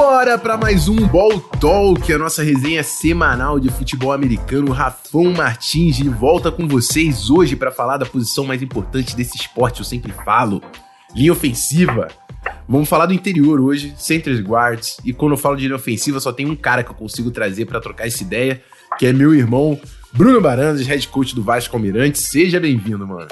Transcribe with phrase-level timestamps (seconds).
[0.00, 4.70] Bora para mais um Ball Talk, a nossa resenha semanal de futebol americano.
[4.70, 9.80] Rafão Martins de volta com vocês hoje para falar da posição mais importante desse esporte,
[9.80, 10.62] eu sempre falo,
[11.16, 12.06] linha ofensiva.
[12.68, 16.32] Vamos falar do interior hoje, centers guards, e quando eu falo de linha ofensiva só
[16.32, 18.62] tem um cara que eu consigo trazer para trocar essa ideia,
[19.00, 19.80] que é meu irmão
[20.12, 22.20] Bruno Barandas, head coach do Vasco Almirante.
[22.20, 23.26] Seja bem-vindo, mano.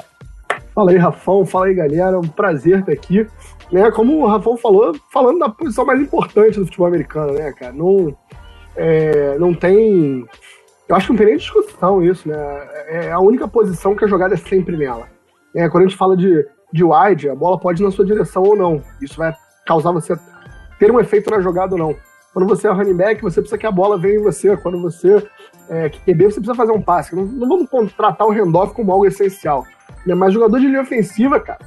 [0.75, 1.43] Fala aí, Rafão.
[1.43, 2.17] Fala aí, galera.
[2.17, 3.25] É um prazer estar aqui.
[3.71, 7.73] Né, como o Rafão falou, falando da posição mais importante do futebol americano, né, cara?
[7.73, 8.15] Não,
[8.75, 10.25] é, não tem.
[10.87, 12.37] Eu acho que não tem nem discussão isso, né?
[12.87, 15.09] É a única posição que a jogada é sempre nela.
[15.53, 18.43] É, quando a gente fala de, de wide, a bola pode ir na sua direção
[18.43, 18.81] ou não.
[19.01, 19.33] Isso vai
[19.65, 20.17] causar você
[20.79, 21.95] ter um efeito na jogada ou não.
[22.33, 24.55] Quando você é running back, você precisa que a bola venha em você.
[24.55, 25.27] Quando você
[25.69, 27.15] é QB, você precisa fazer um passe.
[27.15, 29.65] Não, não vamos tratar o handoff como algo essencial.
[30.05, 30.13] Né?
[30.13, 31.59] Mas jogador de linha ofensiva, cara,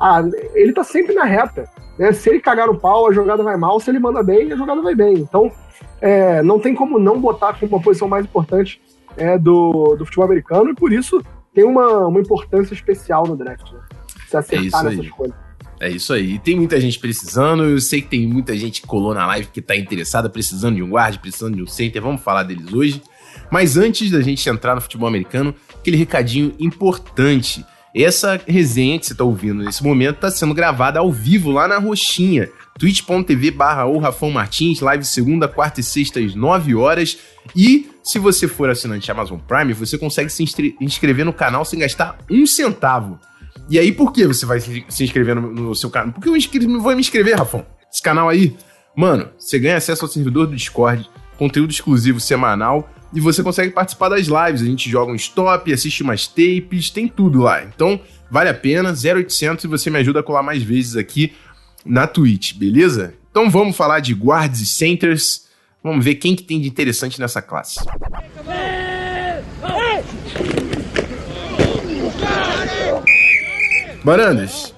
[0.00, 0.22] ah,
[0.54, 1.68] ele tá sempre na reta.
[1.98, 2.12] Né?
[2.12, 3.78] Se ele cagar no pau, a jogada vai mal.
[3.78, 5.14] Se ele manda bem, a jogada vai bem.
[5.14, 5.52] Então,
[6.00, 8.80] é, não tem como não botar como uma posição mais importante
[9.16, 10.70] é, do, do futebol americano.
[10.70, 11.22] E por isso
[11.54, 13.70] tem uma, uma importância especial no draft.
[13.70, 13.80] Né?
[14.26, 15.34] Se acertar é nessa escolha.
[15.78, 16.38] É isso aí.
[16.38, 17.64] Tem muita gente precisando.
[17.64, 20.82] Eu sei que tem muita gente que colou na live que tá interessada, precisando de
[20.82, 22.00] um guarda, precisando de um center.
[22.00, 23.02] Vamos falar deles hoje.
[23.50, 27.64] Mas antes da gente entrar no futebol americano, aquele recadinho importante.
[27.94, 31.78] Essa resenha que você está ouvindo nesse momento está sendo gravada ao vivo lá na
[31.78, 37.18] Roxinha, twitch.tv barra o Rafão Martins, live segunda, quarta e sexta às 9 horas.
[37.54, 40.44] E se você for assinante Amazon Prime, você consegue se
[40.80, 43.18] inscrever no canal sem gastar um centavo.
[43.68, 46.12] E aí, por que você vai se inscrever no, no seu canal?
[46.12, 47.66] Porque eu vou me inscrever, Rafão.
[47.92, 48.56] Esse canal aí,
[48.96, 54.08] mano, você ganha acesso ao servidor do Discord, conteúdo exclusivo semanal e você consegue participar
[54.08, 54.62] das lives.
[54.62, 57.64] A gente joga um stop, assiste umas tapes, tem tudo lá.
[57.64, 61.32] Então, vale a pena, 0800 e você me ajuda a colar mais vezes aqui
[61.84, 63.14] na Twitch, beleza?
[63.30, 65.48] Então vamos falar de guards e centers.
[65.82, 67.80] Vamos ver quem que tem de interessante nessa classe.
[74.04, 74.74] Barandas,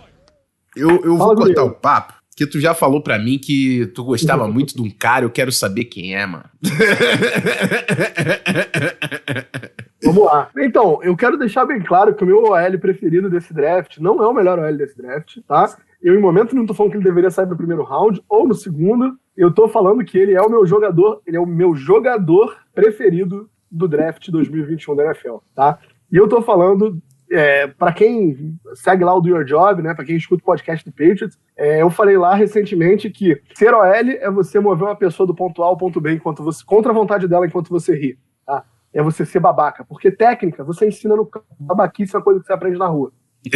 [0.76, 4.46] eu, eu vou cortar o papo que tu já falou para mim que tu gostava
[4.48, 6.44] muito de um cara, eu quero saber quem é, mano.
[10.04, 10.50] Vamos lá.
[10.58, 14.26] Então, eu quero deixar bem claro que o meu OL preferido desse draft não é
[14.26, 15.76] o melhor OL desse draft, tá?
[16.02, 18.54] Eu, em momento nenhum, tô falando que ele deveria sair no primeiro round ou no
[18.54, 19.16] segundo.
[19.36, 23.48] Eu tô falando que ele é o meu jogador, ele é o meu jogador preferido
[23.70, 25.78] do draft 2021 da NFL, tá?
[26.10, 27.00] E eu tô falando
[27.32, 30.84] é, para quem segue lá o Do Your Job, né, para quem escuta o podcast
[30.84, 35.26] do Patriots, é, eu falei lá recentemente que ser OL é você mover uma pessoa
[35.26, 38.18] do ponto A ao ponto B enquanto você, contra a vontade dela enquanto você ri.
[38.46, 38.64] Tá?
[38.92, 39.84] É você ser babaca.
[39.84, 41.46] Porque técnica você ensina no campo.
[41.58, 43.12] Babaquice é uma coisa que você aprende na rua.
[43.44, 43.52] Né?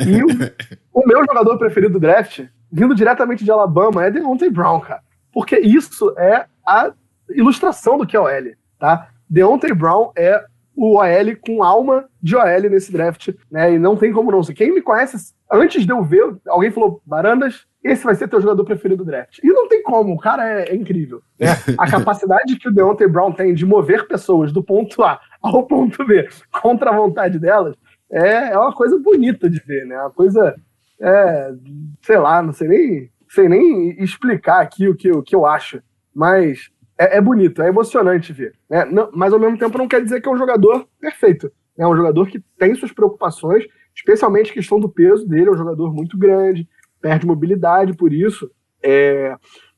[0.06, 4.80] E o, o, meu jogador preferido do draft, vindo diretamente de Alabama, é Deontay Brown,
[4.80, 5.02] cara.
[5.32, 6.92] Porque isso é a
[7.30, 8.54] ilustração do que é OL.
[8.78, 9.08] Tá?
[9.28, 10.44] Deontay Brown é
[10.76, 13.74] o OL com alma de OL nesse draft, né?
[13.74, 14.54] E não tem como não ser.
[14.54, 18.64] Quem me conhece, antes de eu ver, alguém falou, Barandas, esse vai ser teu jogador
[18.64, 19.38] preferido do draft.
[19.42, 21.22] E não tem como, o cara é, é incrível.
[21.38, 21.48] Né?
[21.78, 26.04] A capacidade que o Deontay Brown tem de mover pessoas do ponto A ao ponto
[26.04, 27.76] B contra a vontade delas
[28.14, 29.98] é, é uma coisa bonita de ver, né?
[29.98, 30.54] Uma coisa,
[31.00, 31.52] é,
[32.00, 35.82] sei lá, não sei nem, sei nem explicar aqui o que, o que eu acho.
[36.14, 38.54] Mas é, é bonito, é emocionante ver.
[38.68, 38.84] Né?
[38.84, 41.50] Não, mas ao mesmo tempo não quer dizer que é um jogador perfeito.
[41.76, 45.56] É um jogador que tem suas preocupações, especialmente a questão do peso dele, é um
[45.56, 46.68] jogador muito grande,
[47.00, 48.50] perde mobilidade por isso.
[48.82, 49.36] É,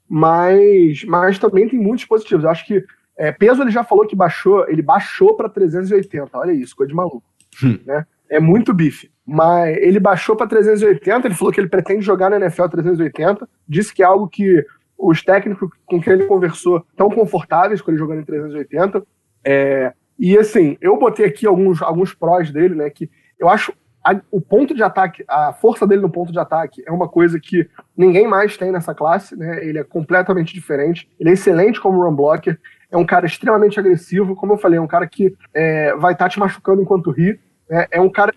[0.08, 2.44] mas, mas também tem muitos positivos.
[2.44, 2.84] Eu acho que
[3.16, 6.36] é, peso ele já falou que baixou, ele baixou para 380.
[6.36, 7.24] Olha isso, coisa de maluco.
[7.64, 7.78] Hum.
[7.84, 8.06] Né?
[8.28, 9.10] É muito bife.
[9.24, 13.92] Mas ele baixou para 380, ele falou que ele pretende jogar na NFL 380, disse
[13.92, 14.64] que é algo que
[14.98, 19.02] os técnicos com quem ele conversou estão confortáveis com ele jogando em 380.
[19.44, 22.88] É, e assim, eu botei aqui alguns, alguns prós dele, né?
[22.90, 23.72] Que eu acho
[24.06, 27.40] a, o ponto de ataque, a força dele no ponto de ataque é uma coisa
[27.40, 29.64] que ninguém mais tem nessa classe, né?
[29.64, 31.10] Ele é completamente diferente.
[31.18, 32.58] Ele é excelente como run blocker.
[32.88, 34.36] É um cara extremamente agressivo.
[34.36, 37.40] Como eu falei, é um cara que é, vai estar tá te machucando enquanto ri.
[37.68, 38.32] É, é um cara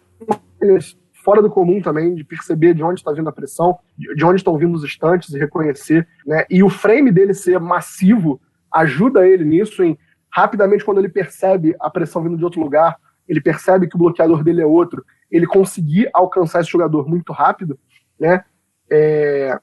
[1.30, 4.58] fora do comum também, de perceber de onde está vindo a pressão, de onde estão
[4.58, 6.08] vindo os estantes e reconhecer.
[6.26, 6.44] Né?
[6.50, 8.42] E o frame dele ser massivo
[8.74, 9.96] ajuda ele nisso, em
[10.31, 12.98] rapidamente, quando ele percebe a pressão vindo de outro lugar,
[13.28, 17.78] ele percebe que o bloqueador dele é outro, ele conseguir alcançar esse jogador muito rápido,
[18.20, 18.44] né?
[18.92, 19.56] É...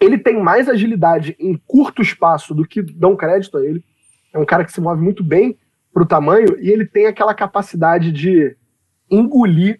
[0.00, 3.84] Ele tem mais agilidade em curto espaço do que dão crédito a ele.
[4.32, 5.58] É um cara que se move muito bem
[5.92, 8.56] para o tamanho e ele tem aquela capacidade de
[9.10, 9.78] engolir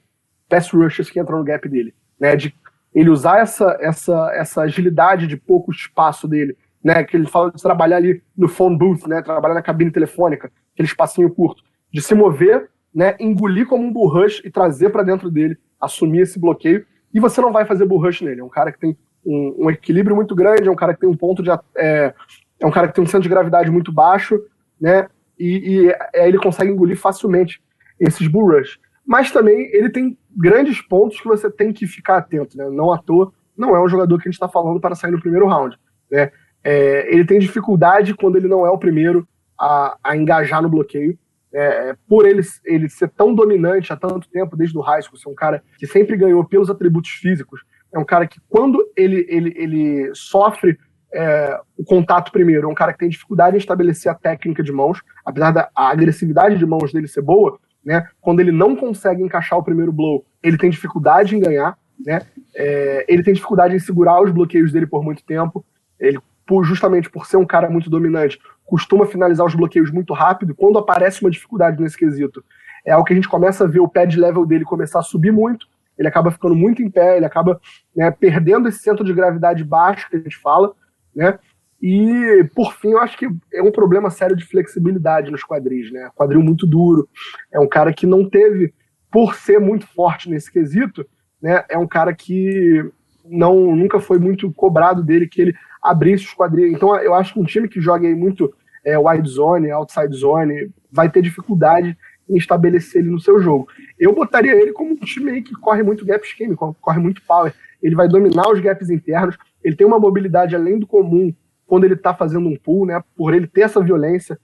[0.50, 2.37] pass rushers que entram no gap dele, né?
[2.37, 2.55] De
[2.93, 7.05] ele usar essa, essa, essa agilidade de pouco espaço dele né?
[7.05, 9.23] Que ele fala de trabalhar ali no phone booth, né?
[9.23, 11.62] Trabalhar na cabine telefônica, aquele espacinho curto,
[11.93, 13.14] de se mover, né?
[13.20, 16.85] Engolir como um bull rush e trazer para dentro dele, assumir esse bloqueio.
[17.12, 18.41] E você não vai fazer bull rush nele.
[18.41, 21.08] É um cara que tem um, um equilíbrio muito grande, é um cara que tem
[21.08, 22.14] um ponto de é,
[22.58, 24.41] é um cara que tem um centro de gravidade muito baixo,
[24.81, 25.08] né?
[25.38, 27.62] E, e é, ele consegue engolir facilmente
[27.99, 28.79] esses bull rush.
[29.10, 32.70] Mas também ele tem grandes pontos que você tem que ficar atento, né?
[32.70, 35.20] Não à toa, não é um jogador que a gente está falando para sair no
[35.20, 35.76] primeiro round,
[36.08, 36.30] né?
[36.62, 39.26] É, ele tem dificuldade quando ele não é o primeiro
[39.58, 41.18] a, a engajar no bloqueio.
[41.52, 45.28] É, por ele, ele ser tão dominante há tanto tempo, desde o high school, ser
[45.28, 49.52] um cara que sempre ganhou pelos atributos físicos, é um cara que quando ele, ele,
[49.56, 50.78] ele sofre
[51.12, 54.70] é, o contato primeiro, é um cara que tem dificuldade em estabelecer a técnica de
[54.70, 58.06] mãos, apesar da agressividade de mãos dele ser boa, né?
[58.20, 62.22] Quando ele não consegue encaixar o primeiro blow, ele tem dificuldade em ganhar, né?
[62.54, 65.64] É, ele tem dificuldade em segurar os bloqueios dele por muito tempo.
[65.98, 66.18] Ele
[66.50, 68.36] por, justamente por ser um cara muito dominante,
[68.66, 70.52] costuma finalizar os bloqueios muito rápido.
[70.52, 72.44] Quando aparece uma dificuldade nesse quesito,
[72.84, 75.30] é algo que a gente começa a ver o pad level dele começar a subir
[75.30, 75.68] muito.
[75.96, 77.60] Ele acaba ficando muito em pé, ele acaba
[77.94, 80.72] né, perdendo esse centro de gravidade baixo que a gente fala,
[81.14, 81.38] né?
[81.80, 86.10] E, por fim, eu acho que é um problema sério de flexibilidade nos quadris, né?
[86.14, 87.08] Quadril muito duro.
[87.50, 88.74] É um cara que não teve,
[89.10, 91.06] por ser muito forte nesse quesito,
[91.40, 91.64] né?
[91.70, 92.84] É um cara que
[93.24, 96.74] não nunca foi muito cobrado dele que ele abrisse os quadrinhos.
[96.74, 98.52] Então eu acho que um time que joga aí muito
[98.84, 101.96] é, wide zone, outside zone, vai ter dificuldade
[102.28, 103.68] em estabelecer ele no seu jogo.
[103.98, 107.54] Eu botaria ele como um time aí que corre muito gap scheme, corre muito power.
[107.82, 111.34] Ele vai dominar os gaps internos, ele tem uma mobilidade além do comum
[111.70, 113.00] quando ele está fazendo um pull, né?
[113.17, 114.37] Por ele ter essa violência,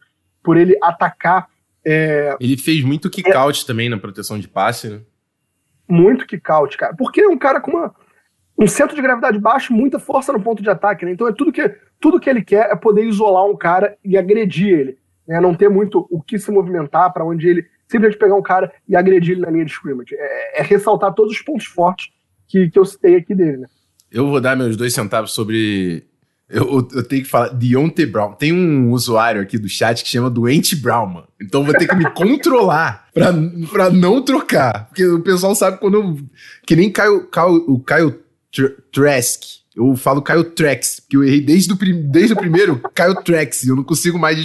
[0.44, 1.49] por ele atacar.
[1.84, 2.37] É...
[2.38, 3.67] Ele fez muito kick out é...
[3.67, 5.00] também na proteção de passe, né?
[5.88, 6.94] Muito kick out, cara.
[6.94, 7.93] Porque é um cara com uma
[8.56, 11.11] um centro de gravidade baixo, muita força no ponto de ataque, né?
[11.11, 11.69] Então é tudo que,
[12.00, 15.40] tudo que ele quer é poder isolar um cara e agredir ele, né?
[15.40, 18.94] Não ter muito o que se movimentar para onde ele simplesmente pegar um cara e
[18.94, 20.14] agredir ele na linha de scrimmage.
[20.14, 22.08] É, é ressaltar todos os pontos fortes
[22.46, 23.67] que, que eu citei aqui dele, né?
[24.11, 26.06] Eu vou dar meus dois centavos sobre.
[26.48, 27.48] Eu, eu tenho que falar.
[27.48, 28.32] Deontay Brown.
[28.32, 31.28] Tem um usuário aqui do chat que chama Doente Brown, mano.
[31.43, 33.32] Então vou ter que me controlar pra,
[33.70, 34.87] pra não trocar.
[34.87, 36.20] Porque o pessoal sabe quando eu.
[36.64, 38.20] Que nem Caio, Caio, o Caio
[38.93, 39.43] Trask.
[39.75, 43.69] Eu falo Caio Trax, porque eu errei desde o, desde o primeiro Caio Trax, e
[43.69, 44.38] eu não consigo mais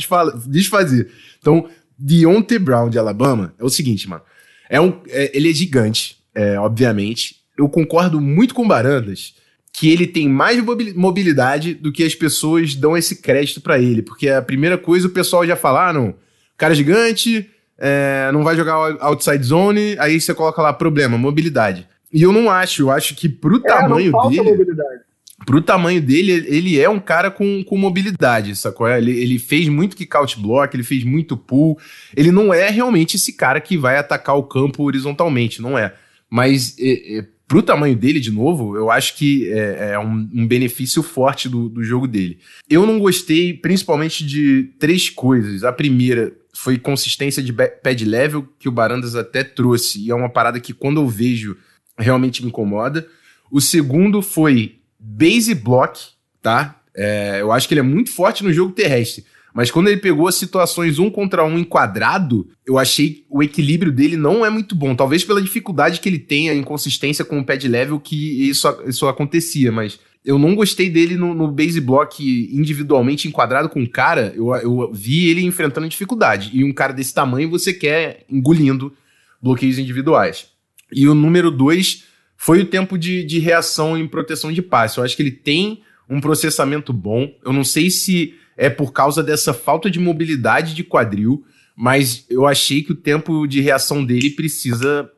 [0.48, 1.10] desfazer.
[1.40, 4.24] Então, Deontay Brown de Alabama é o seguinte, mano.
[4.70, 7.38] É um, é, ele é gigante, é, obviamente.
[7.58, 9.36] Eu concordo muito com Barandas
[9.74, 10.62] que ele tem mais
[10.96, 14.02] mobilidade do que as pessoas dão esse crédito para ele.
[14.02, 16.16] Porque a primeira coisa o pessoal já fala, ah, não,
[16.58, 21.88] cara gigante, é, não vai jogar outside zone, aí você coloca lá problema, mobilidade.
[22.14, 24.44] E eu não acho, eu acho que pro é, tamanho dele.
[24.44, 25.02] Mobilidade.
[25.44, 28.88] Pro tamanho dele, ele é um cara com, com mobilidade, sacou?
[28.88, 31.80] Ele, ele fez muito kick-out block, ele fez muito pull.
[32.16, 35.96] Ele não é realmente esse cara que vai atacar o campo horizontalmente, não é.
[36.30, 41.04] Mas é, pro tamanho dele, de novo, eu acho que é, é um, um, benefício
[41.04, 42.40] forte do, do jogo dele.
[42.70, 45.66] Eu não gostei principalmente de três coisas.
[45.66, 50.00] A primeira foi consistência de pad level, que o Barandas até trouxe.
[50.00, 51.58] E é uma parada que quando eu vejo
[51.98, 53.06] realmente me incomoda.
[53.52, 56.00] O segundo foi base block,
[56.42, 56.80] tá?
[56.96, 59.26] É, eu acho que ele é muito forte no jogo terrestre.
[59.54, 64.16] Mas quando ele pegou as situações um contra um enquadrado, eu achei o equilíbrio dele
[64.16, 64.96] não é muito bom.
[64.96, 69.08] Talvez pela dificuldade que ele tem, a inconsistência com o pad level, que isso, isso
[69.08, 69.72] acontecia.
[69.72, 74.34] Mas eu não gostei dele no, no base block individualmente enquadrado com um cara.
[74.36, 76.52] Eu, eu vi ele enfrentando dificuldade.
[76.54, 78.94] E um cara desse tamanho você quer engolindo
[79.42, 80.48] bloqueios individuais.
[80.94, 82.06] E o número dois
[82.38, 84.98] foi o tempo de, de reação em proteção de passe.
[84.98, 87.34] Eu acho que ele tem um processamento bom.
[87.44, 91.44] Eu não sei se é por causa dessa falta de mobilidade de quadril,
[91.76, 95.10] mas eu achei que o tempo de reação dele precisa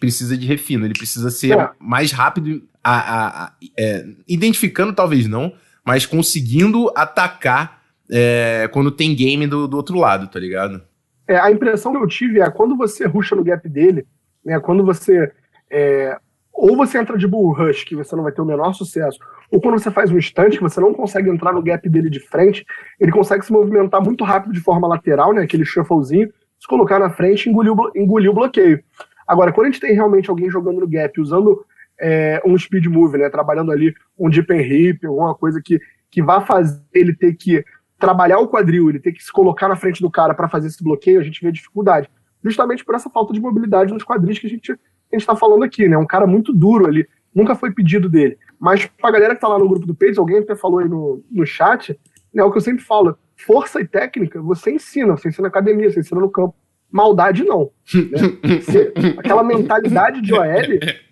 [0.00, 0.86] precisa de refino.
[0.86, 1.70] Ele precisa ser é.
[1.78, 5.52] mais rápido, a, a, a, é, identificando talvez não,
[5.84, 10.80] mas conseguindo atacar é, quando tem game do, do outro lado, tá ligado?
[11.28, 14.06] É, a impressão que eu tive é quando você rusha no gap dele,
[14.42, 14.58] né?
[14.58, 15.30] Quando você.
[15.70, 16.16] É,
[16.50, 19.18] ou você entra de bull rush, que você não vai ter o menor sucesso,
[19.50, 22.20] ou quando você faz um instante, que você não consegue entrar no gap dele de
[22.20, 22.64] frente,
[22.98, 25.42] ele consegue se movimentar muito rápido de forma lateral, né?
[25.42, 28.82] Aquele shufflezinho, se colocar na frente e engolir, o bloqueio.
[29.26, 31.64] Agora, quando a gente tem realmente alguém jogando no gap, usando
[32.00, 33.28] é, um speed move, né?
[33.28, 35.80] Trabalhando ali um deep and hip, alguma coisa que,
[36.10, 37.64] que vá fazer ele ter que
[37.98, 40.82] trabalhar o quadril, ele ter que se colocar na frente do cara para fazer esse
[40.82, 42.08] bloqueio, a gente vê dificuldade
[42.42, 44.74] justamente por essa falta de mobilidade nos quadris que a gente
[45.12, 45.96] está falando aqui, né?
[45.96, 48.38] Um cara muito duro ali, nunca foi pedido dele.
[48.58, 51.24] Mas pra galera que tá lá no grupo do Patriots, alguém até falou aí no,
[51.30, 51.98] no chat,
[52.32, 55.90] né, o que eu sempre falo, força e técnica você ensina, você ensina na academia,
[55.90, 56.54] você ensina no campo.
[56.92, 57.70] Maldade não.
[57.94, 58.58] Né?
[58.60, 60.44] Você, aquela mentalidade de OL,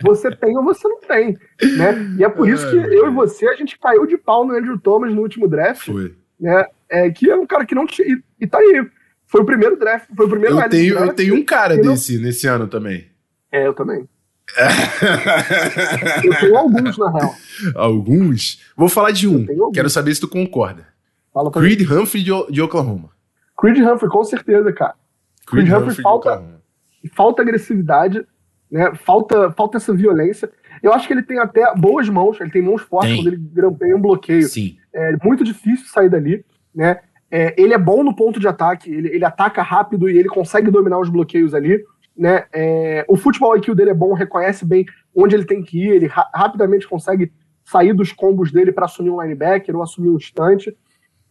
[0.03, 1.39] você tem ou você não tem.
[1.77, 2.17] Né?
[2.19, 4.77] E é por isso que eu e você, a gente caiu de pau no Andrew
[4.77, 5.87] Thomas no último draft.
[5.87, 6.17] Foi.
[6.41, 6.67] Né?
[6.91, 8.09] É, que é um cara que não tinha.
[8.09, 8.87] E, e tá aí.
[9.27, 12.23] Foi o primeiro draft, foi o primeiro eu tenho, Eu tenho um cara desse não...
[12.25, 13.07] nesse ano também.
[13.53, 14.09] É, eu também.
[16.25, 17.35] Eu tenho alguns, na real.
[17.75, 18.61] Alguns?
[18.77, 19.47] Vou falar de um.
[19.73, 20.87] Quero saber se tu concorda.
[21.33, 21.97] Fala Creed mim.
[21.97, 23.11] Humphrey de, de, Oklahoma.
[23.57, 24.95] Creed Humphrey, com certeza, cara.
[25.47, 26.43] Creed, Creed Humphrey, Humphrey falta,
[27.15, 28.27] falta agressividade,
[28.71, 28.95] né?
[28.95, 30.51] Falta, falta essa violência.
[30.83, 33.23] Eu acho que ele tem até boas mãos, ele tem mãos fortes tem.
[33.23, 34.49] quando ele grampeia um bloqueio.
[34.49, 34.77] Sim.
[34.93, 37.01] É muito difícil sair dali, né?
[37.31, 40.71] É, ele é bom no ponto de ataque, ele, ele ataca rápido e ele consegue
[40.71, 41.85] dominar os bloqueios ali.
[42.19, 42.47] Né?
[42.53, 44.85] É, o futebol IQ dele é bom, reconhece bem
[45.15, 47.33] onde ele tem que ir, ele ra rapidamente consegue
[47.65, 50.77] sair dos combos dele para assumir um linebacker ou assumir um estante.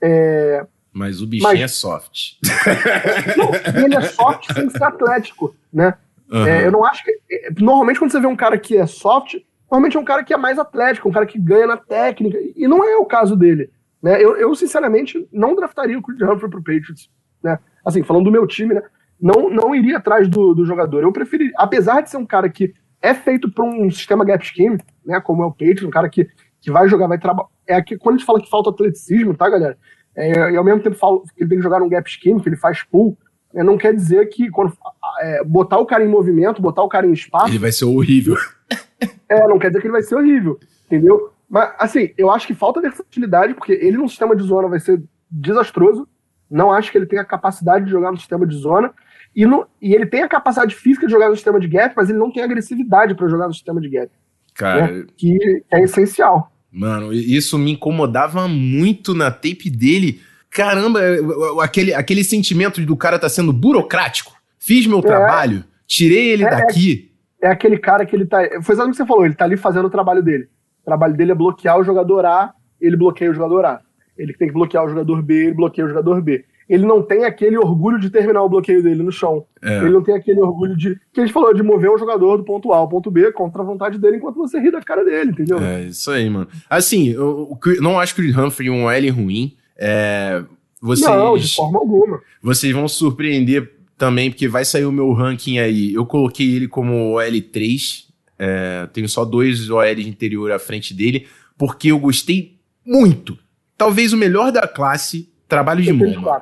[0.02, 0.66] É,
[0.98, 2.34] mas o bichinho mas, é soft.
[3.38, 5.94] Não, ele é soft sem ser atlético, né?
[6.30, 6.46] Uhum.
[6.46, 7.12] É, eu não acho que.
[7.32, 9.36] É, normalmente, quando você vê um cara que é soft,
[9.70, 12.38] normalmente é um cara que é mais atlético, um cara que ganha na técnica.
[12.56, 13.70] E não é o caso dele.
[14.02, 14.22] Né?
[14.22, 17.10] Eu, eu sinceramente, não draftaria o Creed Humphrey pro Patriots.
[17.44, 17.60] Né?
[17.86, 18.82] Assim, falando do meu time, né?
[19.20, 21.02] Não, não iria atrás do, do jogador.
[21.02, 24.78] Eu preferiria, apesar de ser um cara que é feito para um sistema gap scheme,
[25.06, 25.20] né?
[25.20, 26.28] Como é o Patriots, um cara que,
[26.62, 27.50] que vai jogar, vai trabalhar.
[27.66, 29.78] É aqui, quando a gente fala que falta atleticismo, tá, galera?
[30.16, 32.50] É, e ao mesmo tempo falo que ele tem que jogar num gap scheme, que
[32.50, 33.18] ele faz pull,
[33.54, 34.74] é, não quer dizer que quando
[35.22, 37.48] é, botar o cara em movimento, botar o cara em espaço.
[37.48, 38.36] Ele vai ser horrível.
[39.30, 41.34] É, não quer dizer que ele vai ser horrível, entendeu?
[41.50, 45.04] Mas, assim, eu acho que falta versatilidade, porque ele no sistema de zona vai ser
[45.30, 46.08] desastroso.
[46.50, 48.94] Não acho que ele tenha a capacidade de jogar no sistema de zona.
[49.38, 52.10] E, no, e ele tem a capacidade física de jogar no sistema de gap, mas
[52.10, 54.10] ele não tem agressividade para jogar no sistema de gap.
[54.56, 54.92] Cara.
[54.92, 55.06] Né?
[55.16, 56.52] Que é essencial.
[56.72, 60.20] Mano, isso me incomodava muito na tape dele.
[60.50, 61.02] Caramba,
[61.62, 64.34] aquele, aquele sentimento do cara tá sendo burocrático.
[64.58, 67.12] Fiz meu é, trabalho, tirei ele é, daqui.
[67.40, 68.40] É, é, aquele cara que ele tá.
[68.64, 70.50] Foi exatamente o que você falou, ele tá ali fazendo o trabalho dele.
[70.82, 73.82] O trabalho dele é bloquear o jogador A, ele bloqueia o jogador A.
[74.18, 76.44] Ele tem que bloquear o jogador B, ele bloqueia o jogador B.
[76.70, 79.46] Ele não tem aquele orgulho de terminar o bloqueio dele no chão.
[79.62, 79.78] É.
[79.78, 81.00] Ele não tem aquele orgulho de.
[81.14, 83.62] que a gente falou, de mover o jogador do ponto A ao ponto B contra
[83.62, 85.60] a vontade dele enquanto você ri da cara dele, entendeu?
[85.60, 86.48] É, isso aí, mano.
[86.70, 89.56] Assim, eu, eu não acho que o Humphrey um L ruim.
[89.78, 90.44] É,
[90.82, 92.22] vocês, não, de forma alguma.
[92.42, 95.94] Vocês vão surpreender também, porque vai sair o meu ranking aí.
[95.94, 98.06] Eu coloquei ele como OL3.
[98.40, 103.38] É, tenho só dois OL de interior à frente dele, porque eu gostei muito.
[103.76, 106.42] Talvez o melhor da classe, trabalho de mão.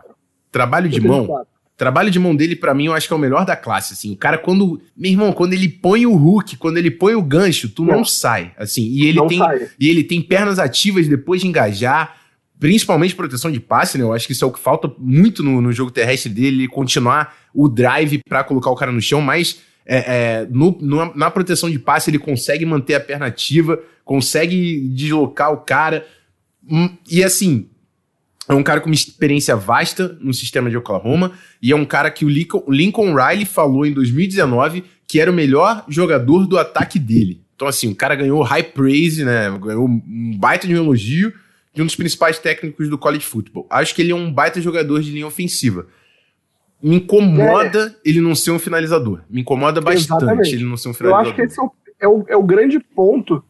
[0.52, 1.46] Trabalho de mão.
[1.78, 4.14] Trabalho de mão dele, para mim, eu acho que é o melhor da classe, assim.
[4.14, 4.82] O cara, quando.
[4.96, 8.06] Meu irmão, quando ele põe o hook, quando ele põe o gancho, tu não, não
[8.06, 8.54] sai.
[8.58, 9.38] Assim, e ele tem.
[9.38, 9.70] Sai.
[9.78, 12.16] E ele tem pernas ativas depois de engajar
[12.60, 14.04] principalmente proteção de passe, né?
[14.04, 17.36] Eu acho que isso é o que falta muito no, no jogo terrestre dele, continuar
[17.54, 21.70] o drive para colocar o cara no chão, mas é, é, no, no, na proteção
[21.70, 26.06] de passe ele consegue manter a perna ativa, consegue deslocar o cara.
[26.68, 27.70] Hum, e assim,
[28.48, 32.12] é um cara com uma experiência vasta no sistema de Oklahoma, e é um cara
[32.12, 36.98] que o Lincoln, Lincoln Riley falou em 2019 que era o melhor jogador do ataque
[36.98, 37.42] dele.
[37.56, 39.50] Então, assim, o cara ganhou high praise, né?
[39.62, 41.32] Ganhou um baita de um elogio
[41.74, 43.68] de um dos principais técnicos do college football.
[43.70, 45.88] Acho que ele é um baita jogador de linha ofensiva.
[46.82, 48.10] Me incomoda é.
[48.10, 49.22] ele não ser um finalizador.
[49.30, 50.56] Me incomoda bastante Exatamente.
[50.56, 51.26] ele não ser um finalizador.
[51.26, 53.44] Eu acho que esse é o, é o, é o grande ponto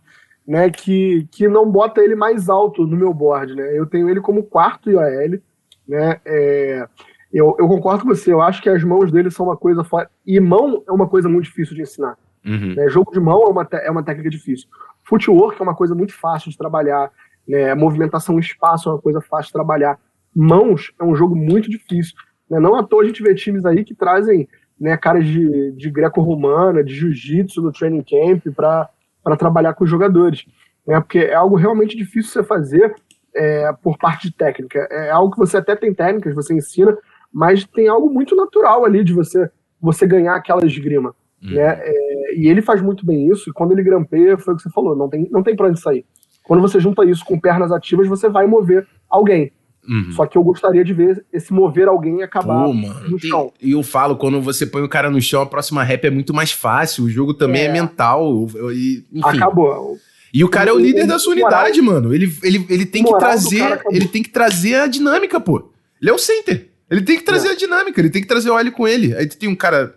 [0.47, 3.55] né, que, que não bota ele mais alto no meu board.
[3.55, 3.77] Né?
[3.77, 5.39] Eu tenho ele como quarto IOL.
[5.87, 6.19] Né?
[6.25, 6.87] É,
[7.33, 9.83] eu, eu concordo com você, eu acho que as mãos dele são uma coisa.
[10.25, 12.17] E mão é uma coisa muito difícil de ensinar.
[12.45, 12.75] Uhum.
[12.75, 12.87] Né?
[12.89, 14.67] Jogo de mão é uma, é uma técnica difícil.
[15.03, 17.11] Footwork é uma coisa muito fácil de trabalhar.
[17.47, 17.73] Né?
[17.73, 19.99] Movimentação espaço é uma coisa fácil de trabalhar.
[20.35, 22.13] Mãos é um jogo muito difícil.
[22.49, 22.59] Né?
[22.59, 24.47] Não à toa a gente vê times aí que trazem
[24.79, 28.89] né, caras de, de greco-romana, de jiu-jitsu no training camp para
[29.35, 30.45] trabalhar com os jogadores.
[30.85, 30.99] Né?
[30.99, 32.93] Porque é algo realmente difícil você fazer
[33.33, 34.79] é, por parte de técnica.
[34.91, 36.95] É algo que você até tem técnicas, você ensina,
[37.33, 39.49] mas tem algo muito natural ali de você
[39.81, 41.13] você ganhar aquela esgrima.
[41.43, 41.51] Uhum.
[41.51, 41.79] Né?
[41.81, 44.69] É, e ele faz muito bem isso, e quando ele grampeia, foi o que você
[44.71, 46.05] falou, não tem, não tem pra onde sair.
[46.43, 49.51] Quando você junta isso com pernas ativas, você vai mover alguém.
[49.87, 50.11] Uhum.
[50.11, 53.53] Só que eu gostaria de ver esse mover alguém acabar Pô, no chão.
[53.61, 56.33] E eu falo, quando você põe o cara no chão, a próxima rap é muito
[56.33, 57.05] mais fácil.
[57.05, 58.47] O jogo também é, é mental.
[58.73, 59.37] E, enfim.
[59.37, 59.97] Acabou.
[60.33, 62.13] E o cara é o líder da sua unidade, mano.
[62.13, 63.79] Ele, ele, ele tem que trazer.
[63.89, 65.71] Ele tem que trazer a dinâmica, pô.
[66.01, 66.69] Ele é o center.
[66.89, 67.51] Ele tem que trazer é.
[67.51, 69.15] a dinâmica, ele tem que trazer o L com ele.
[69.15, 69.95] Aí tu tem um cara.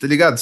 [0.00, 0.40] Tá ligado?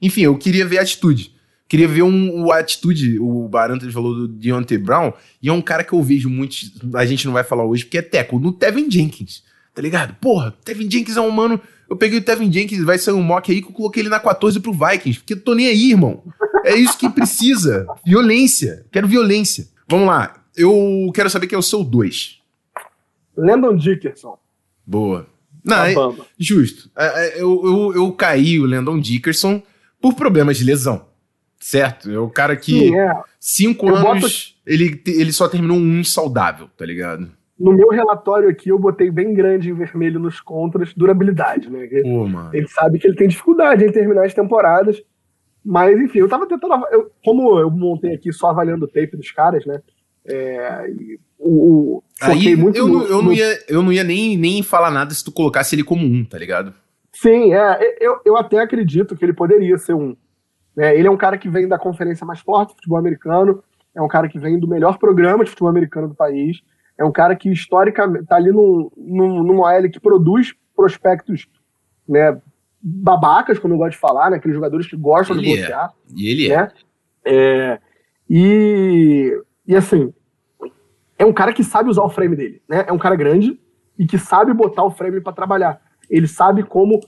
[0.00, 1.34] Enfim, eu queria ver a atitude.
[1.70, 5.84] Queria ver um, o atitude, o Baranta falou do Deontay Brown, e é um cara
[5.84, 6.56] que eu vejo muito,
[6.94, 10.16] a gente não vai falar hoje, porque é teco, no Tevin Jenkins, tá ligado?
[10.20, 13.52] Porra, Tevin Jenkins é um mano, eu peguei o Tevin Jenkins, vai ser um mock
[13.52, 16.24] aí que eu coloquei ele na 14 pro Vikings, porque eu tô nem aí, irmão.
[16.64, 19.68] É isso que precisa, violência, quero violência.
[19.88, 22.40] Vamos lá, eu quero saber quem é o seu 2.
[23.36, 24.36] Landon Dickerson.
[24.84, 25.24] Boa.
[25.64, 25.94] Não, é,
[26.36, 26.90] justo.
[26.98, 29.62] É, é, eu, eu, eu caí o Landon Dickerson
[30.00, 31.09] por problemas de lesão.
[31.60, 32.10] Certo?
[32.10, 32.72] É o cara que.
[32.72, 33.22] Sim, é.
[33.38, 34.60] Cinco eu anos, boto...
[34.66, 37.30] ele, ele só terminou um saudável, tá ligado?
[37.58, 41.86] No meu relatório aqui, eu botei bem grande em vermelho nos contras, durabilidade, né?
[42.02, 42.26] Pô.
[42.54, 45.02] Ele sabe que ele tem dificuldade em terminar as temporadas.
[45.62, 46.72] Mas, enfim, eu tava tentando.
[46.90, 49.82] Eu, como eu montei aqui só avaliando o tape dos caras, né?
[50.24, 50.86] É,
[51.38, 54.90] o, o, Aí muito eu, no, eu, não ia, eu não ia nem, nem falar
[54.90, 56.74] nada se tu colocasse ele como um, tá ligado?
[57.12, 60.16] Sim, é, eu, eu até acredito que ele poderia ser um.
[60.76, 60.96] Né?
[60.96, 63.62] Ele é um cara que vem da conferência mais forte do futebol americano,
[63.94, 66.62] é um cara que vem do melhor programa de futebol americano do país,
[66.96, 71.48] é um cara que historicamente está ali num, num, numa OL que produz prospectos
[72.08, 72.40] né,
[72.80, 75.88] babacas, como eu gosto de falar, né, aqueles jogadores que gostam ele de bloquear.
[75.88, 76.12] É.
[76.14, 76.68] E ele né?
[77.24, 77.34] é.
[77.34, 77.80] é.
[78.28, 80.12] E, e assim,
[81.18, 82.84] é um cara que sabe usar o frame dele, né?
[82.86, 83.60] É um cara grande
[83.98, 85.80] e que sabe botar o frame para trabalhar.
[86.08, 87.00] Ele sabe como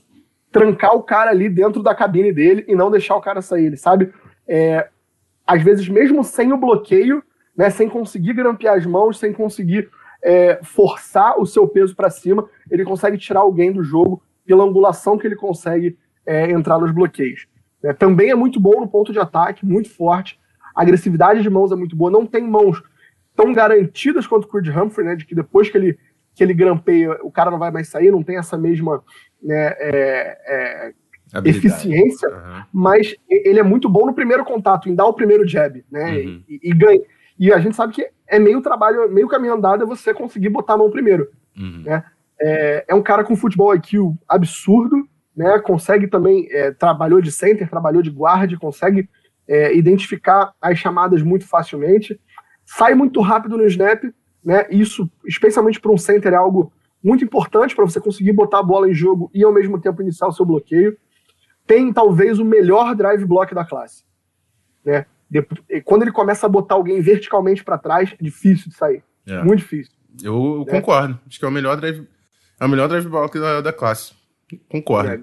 [0.53, 3.65] trancar o cara ali dentro da cabine dele e não deixar o cara sair.
[3.65, 4.13] Ele sabe,
[4.47, 4.87] é,
[5.45, 7.21] às vezes, mesmo sem o bloqueio,
[7.57, 9.89] né, sem conseguir grampear as mãos, sem conseguir
[10.23, 15.17] é, forçar o seu peso para cima, ele consegue tirar alguém do jogo pela angulação
[15.17, 17.47] que ele consegue é, entrar nos bloqueios.
[17.83, 20.39] É, também é muito bom no ponto de ataque, muito forte.
[20.75, 22.11] A agressividade de mãos é muito boa.
[22.11, 22.81] Não tem mãos
[23.35, 25.15] tão garantidas quanto o Creed Humphrey, né?
[25.15, 25.97] De que depois que ele,
[26.35, 29.03] que ele grampeia, o cara não vai mais sair, não tem essa mesma
[29.41, 30.93] né, é, é,
[31.45, 32.63] eficiência, uhum.
[32.71, 36.11] mas ele é muito bom no primeiro contato, em dar o primeiro jab, né?
[36.11, 36.43] Uhum.
[36.47, 37.01] E, e, ganha.
[37.37, 40.73] E a gente sabe que é meio trabalho, meio caminho andado é você conseguir botar
[40.73, 41.29] a mão primeiro.
[41.57, 41.83] Uhum.
[41.85, 42.03] Né?
[42.41, 45.59] É, é, um cara com futebol IQ absurdo, né?
[45.59, 49.09] Consegue também, é, trabalhou de center, trabalhou de guarda, consegue
[49.47, 52.19] é, identificar as chamadas muito facilmente
[52.65, 54.03] sai muito rápido no snap,
[54.43, 54.65] né?
[54.69, 56.71] Isso, especialmente para um center, é algo
[57.03, 60.27] muito importante para você conseguir botar a bola em jogo e ao mesmo tempo iniciar
[60.27, 60.97] o seu bloqueio.
[61.65, 64.03] Tem talvez o melhor drive block da classe,
[64.83, 65.05] né?
[65.83, 69.03] Quando ele começa a botar alguém verticalmente para trás, é difícil de sair.
[69.25, 69.41] É.
[69.43, 69.93] Muito difícil.
[70.21, 70.79] Eu, né?
[70.79, 71.19] concordo.
[71.27, 72.07] Acho que é o melhor drive,
[72.59, 74.13] é o melhor drive block da, da classe.
[74.69, 75.09] Concordo.
[75.09, 75.19] É,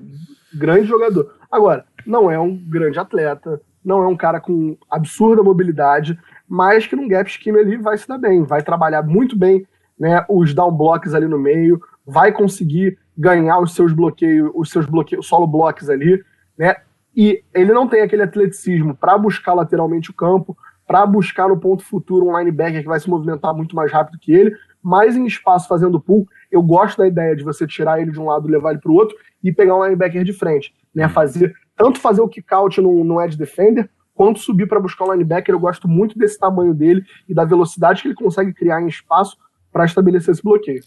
[0.56, 1.36] grande jogador.
[1.50, 6.18] Agora, não é um grande atleta, não é um cara com absurda mobilidade,
[6.50, 9.64] mas que num gap scheme ali vai se dar bem, vai trabalhar muito bem
[9.96, 14.84] né, os down blocks ali no meio, vai conseguir ganhar os seus bloqueios, os seus
[14.84, 16.20] bloqueios, solo blocks ali,
[16.58, 16.74] né?
[17.14, 21.84] E ele não tem aquele atleticismo para buscar lateralmente o campo, para buscar no ponto
[21.84, 25.68] futuro um linebacker que vai se movimentar muito mais rápido que ele, mas em espaço
[25.68, 28.80] fazendo pull, eu gosto da ideia de você tirar ele de um lado, levar ele
[28.80, 31.08] para o outro e pegar um linebacker de frente, né?
[31.08, 33.88] Fazer tanto fazer o kick out no, no edge defender,
[34.20, 35.54] quanto subir para buscar um linebacker.
[35.54, 39.34] Eu gosto muito desse tamanho dele e da velocidade que ele consegue criar em espaço
[39.72, 40.82] para estabelecer esse bloqueio.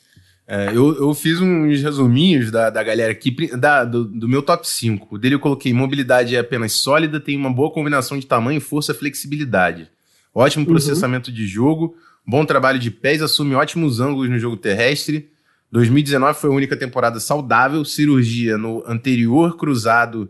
[0.45, 4.69] É, eu, eu fiz uns resuminhos da, da galera aqui, da, do, do meu top
[4.69, 5.15] 5.
[5.15, 8.91] O dele eu coloquei mobilidade é apenas sólida, tem uma boa combinação de tamanho, força
[8.91, 9.89] e flexibilidade.
[10.31, 10.71] Ótimo uhum.
[10.71, 11.35] processamento uhum.
[11.35, 15.31] de jogo, bom trabalho de pés, assume ótimos ângulos no jogo terrestre.
[15.71, 20.29] 2019 foi a única temporada saudável, cirurgia no anterior cruzado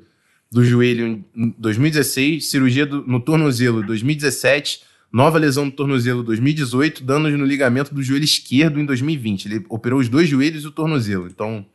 [0.53, 6.25] do joelho em 2016, cirurgia do, no tornozelo em 2017, nova lesão no tornozelo em
[6.25, 9.45] 2018, danos no ligamento do joelho esquerdo em 2020.
[9.45, 11.27] Ele operou os dois joelhos e o tornozelo.
[11.27, 11.65] Então.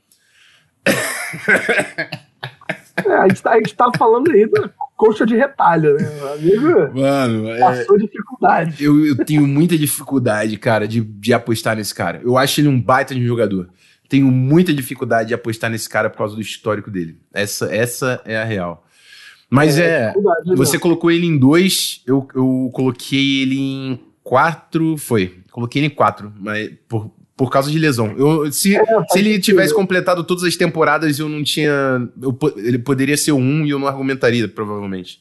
[3.07, 6.33] É, a, gente tá, gente tá falando aí da coxa de retalho, né?
[6.35, 8.85] amigo Mano, é passou é, dificuldade.
[8.85, 12.21] Eu, eu tenho muita dificuldade, cara, de, de apostar nesse cara.
[12.25, 13.69] Eu acho ele um baita de jogador
[14.09, 17.19] tenho muita dificuldade de apostar nesse cara por causa do histórico dele.
[17.33, 18.85] Essa, essa é a real.
[19.51, 20.13] Mas é.
[20.13, 20.81] é você não.
[20.81, 24.97] colocou ele em dois, eu, eu coloquei ele em quatro.
[24.97, 25.39] Foi.
[25.51, 28.15] Coloquei ele em quatro, mas por, por causa de lesão.
[28.17, 31.71] Eu, se, é, se ele tivesse completado todas as temporadas, eu não tinha.
[32.21, 35.21] Eu, ele poderia ser um e eu não argumentaria, provavelmente.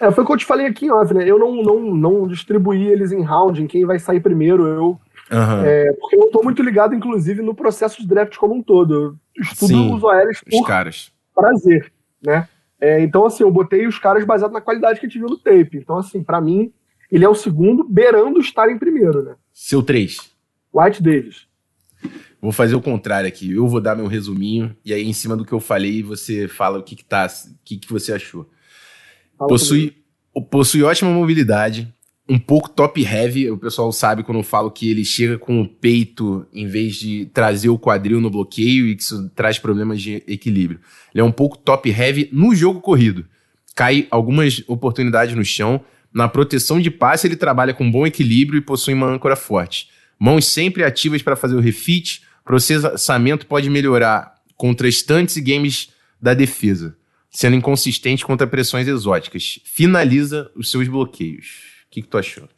[0.00, 1.24] É, foi o que eu te falei aqui off, né?
[1.24, 4.66] Eu não, não, não distribuí eles em round, em quem vai sair primeiro.
[4.66, 5.00] Eu
[5.32, 5.64] Uhum.
[5.64, 9.18] É, porque eu estou muito ligado, inclusive, no processo de draft como um todo.
[9.34, 11.10] Eu estudo Sim, os OLs por caras.
[11.34, 11.90] prazer,
[12.22, 12.46] né?
[12.78, 15.38] É, então, assim, eu botei os caras baseado na qualidade que a gente viu no
[15.38, 15.78] tape.
[15.78, 16.72] Então, assim, para mim,
[17.10, 19.36] ele é o segundo, beirando estar em primeiro, né?
[19.52, 20.30] Seu três.
[20.72, 21.46] White Davis.
[22.40, 23.52] Vou fazer o contrário aqui.
[23.52, 26.78] Eu vou dar meu resuminho e aí, em cima do que eu falei, você fala
[26.78, 28.50] o que, que tá, o que, que você achou.
[29.38, 29.96] Fala Possui,
[30.50, 31.94] possui ótima mobilidade,
[32.28, 33.50] um pouco top heavy.
[33.50, 37.26] O pessoal sabe quando eu falo que ele chega com o peito em vez de
[37.26, 40.80] trazer o quadril no bloqueio e que isso traz problemas de equilíbrio.
[41.14, 43.26] Ele é um pouco top heavy no jogo corrido.
[43.74, 45.80] Cai algumas oportunidades no chão.
[46.12, 49.88] Na proteção de passe, ele trabalha com bom equilíbrio e possui uma âncora forte.
[50.18, 52.22] Mãos sempre ativas para fazer o refit.
[52.44, 56.96] Processamento pode melhorar contra estantes e games da defesa,
[57.30, 59.58] sendo inconsistente contra pressões exóticas.
[59.64, 62.48] Finaliza os seus bloqueios que, que tu achou?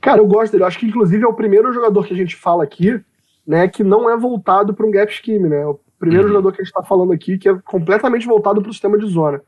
[0.00, 0.64] Cara, eu gosto dele.
[0.64, 3.00] Eu acho que, inclusive, é o primeiro jogador que a gente fala aqui,
[3.46, 5.60] né, que não é voltado para um gap scheme, né?
[5.62, 6.32] É o primeiro uhum.
[6.32, 9.06] jogador que a gente está falando aqui que é completamente voltado para o sistema de
[9.06, 9.40] zona.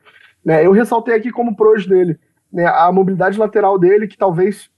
[0.44, 0.64] Né?
[0.64, 2.18] Eu ressaltei aqui como pros dele,
[2.52, 4.70] né, a mobilidade lateral dele, que talvez,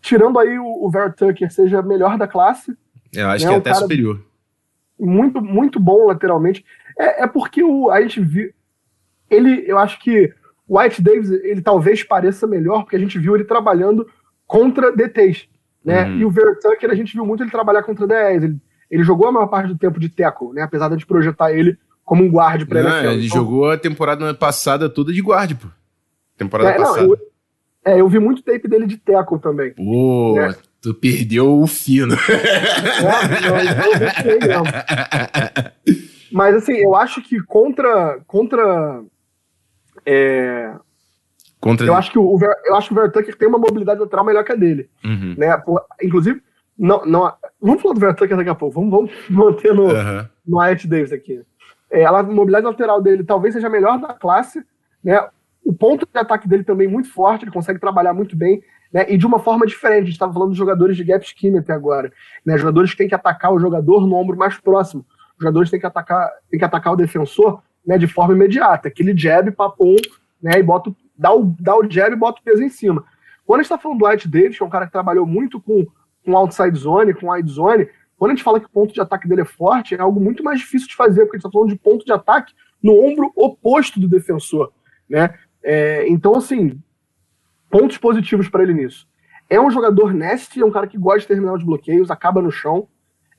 [0.00, 2.76] tirando aí o, o Ver Tucker, seja melhor da classe.
[3.12, 4.24] Eu acho né, que é até superior.
[4.98, 6.64] Muito, muito bom lateralmente.
[6.96, 8.52] É, é porque o, a gente viu.
[9.28, 10.32] Ele, eu acho que
[10.68, 14.06] o White Davis, ele talvez pareça melhor, porque a gente viu ele trabalhando
[14.46, 15.48] contra DTs,
[15.84, 16.04] né?
[16.04, 16.18] Uhum.
[16.18, 18.42] E o Vertucker, a gente viu muito ele trabalhar contra DEs.
[18.42, 18.58] Ele,
[18.90, 20.62] ele jogou a maior parte do tempo de tackle, né?
[20.62, 23.10] Apesar de projetar ele como um guard pra não, NFL.
[23.10, 25.68] Ele então, jogou a temporada passada toda de guard, pô.
[26.36, 27.02] Temporada é, passada.
[27.02, 27.18] Não, eu,
[27.84, 29.72] é, eu vi muito tape dele de tackle também.
[29.72, 30.54] Pô, né?
[30.80, 32.14] tu perdeu o fino.
[32.14, 32.18] É,
[34.46, 34.72] não, eu
[36.30, 39.02] Mas assim, eu acho que contra, contra
[40.08, 40.74] é...
[41.60, 44.24] Contra eu, acho que o, Ver, eu acho que o Vertucker tem uma mobilidade lateral
[44.24, 44.88] melhor que a dele.
[45.04, 45.34] Uhum.
[45.36, 45.56] Né?
[45.58, 46.40] Por, inclusive,
[46.78, 48.74] não, não, vamos falar do Vertucker daqui a pouco.
[48.76, 50.26] Vamos, vamos manter no, uhum.
[50.46, 51.42] no Wyatt Davis aqui.
[51.90, 54.64] É, a mobilidade lateral dele talvez seja a melhor da classe.
[55.02, 55.20] Né?
[55.64, 58.62] O ponto de ataque dele também é muito forte, ele consegue trabalhar muito bem.
[58.92, 59.04] Né?
[59.08, 60.02] E de uma forma diferente.
[60.02, 62.10] A gente estava falando de jogadores de gap scheme até agora.
[62.46, 62.56] Né?
[62.56, 65.04] Jogadores que têm que atacar o jogador no ombro mais próximo.
[65.38, 68.88] Jogadores têm que atacar, têm que atacar o defensor né, de forma imediata.
[68.88, 69.96] Aquele jab, papum,
[70.42, 73.04] né, e bota, dá, o, dá o jab e bota o peso em cima.
[73.46, 75.60] Quando a gente está falando do White Davis, que é um cara que trabalhou muito
[75.60, 75.86] com,
[76.24, 77.88] com outside zone, com wide zone,
[78.18, 80.42] quando a gente fala que o ponto de ataque dele é forte, é algo muito
[80.42, 83.32] mais difícil de fazer, porque a gente está falando de ponto de ataque no ombro
[83.36, 84.72] oposto do defensor.
[85.08, 85.32] Né?
[85.62, 86.78] É, então, assim,
[87.70, 89.08] pontos positivos para ele nisso.
[89.48, 92.50] É um jogador nasty, é um cara que gosta de terminar os bloqueios, acaba no
[92.50, 92.88] chão,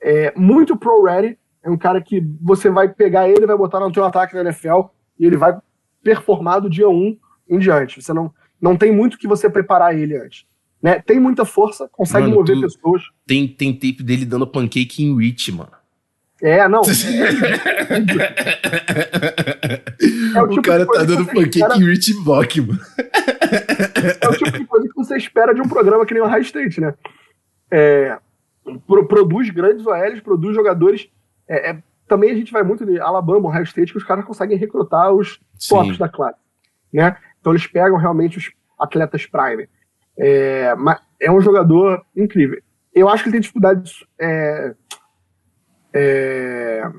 [0.02, 4.04] é muito pro-ready, é um cara que você vai pegar ele, vai botar no teu
[4.04, 4.82] ataque na NFL
[5.20, 5.58] e ele vai
[6.02, 7.18] performar do dia 1 um
[7.50, 8.02] em diante.
[8.02, 10.46] Você não, não tem muito que você preparar ele antes.
[10.82, 11.00] Né?
[11.00, 13.04] Tem muita força, consegue mano, mover pessoas.
[13.28, 15.72] Tem, tem tape dele dando pancake em reach, mano.
[16.42, 16.80] É, não.
[20.34, 21.76] é o, tipo o cara tá dando pancake espera...
[21.76, 22.80] em reach block, mano.
[24.22, 26.44] É o tipo de coisa que você espera de um programa que nem o High
[26.44, 26.94] State, né?
[27.70, 28.18] É,
[28.88, 31.10] pro, produz grandes OLs, produz jogadores
[31.50, 34.58] é, é, também a gente vai muito de Alabama, Ohio State, que os caras conseguem
[34.58, 36.40] recrutar os tops da classe.
[36.94, 37.18] Né?
[37.42, 39.68] Então eles pegam realmente os atletas prime.
[40.18, 40.74] É,
[41.20, 42.62] é um jogador incrível.
[42.94, 44.76] Eu acho que ele tem dificuldades é,
[45.94, 46.92] é,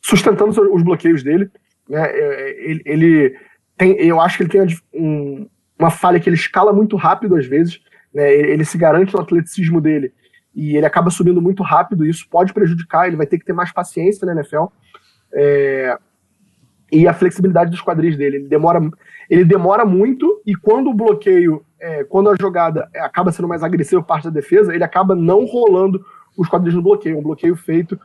[0.00, 1.50] sustentando os bloqueios dele.
[1.88, 2.04] Né?
[2.04, 3.38] É, ele, ele,
[3.76, 7.46] tem, eu acho que ele tem um, uma falha que ele escala muito rápido às
[7.46, 7.80] vezes.
[8.14, 8.32] Né?
[8.32, 10.12] Ele, ele se garante no atleticismo dele
[10.54, 13.52] e ele acaba subindo muito rápido, e isso pode prejudicar, ele vai ter que ter
[13.52, 14.66] mais paciência na NFL.
[15.32, 15.98] É,
[16.92, 18.36] e a flexibilidade dos quadris dele.
[18.36, 18.80] Ele demora,
[19.30, 24.02] ele demora muito, e quando o bloqueio, é, quando a jogada acaba sendo mais agressiva
[24.02, 26.04] por parte da defesa, ele acaba não rolando
[26.36, 27.18] os quadris no bloqueio.
[27.18, 27.98] Um bloqueio feito.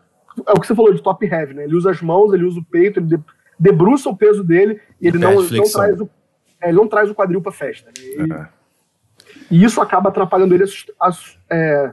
[0.48, 1.66] É o que você falou de top heavy, né?
[1.66, 3.20] Ele usa as mãos, ele usa o peito, ele
[3.60, 6.10] debruça o peso dele e ele não, não, traz o,
[6.62, 7.90] é, ele não traz o quadril para festa.
[7.90, 8.06] Né?
[8.06, 8.46] E, uhum.
[9.52, 11.12] e, isso acaba atrapalhando ele a, a,
[11.50, 11.92] é,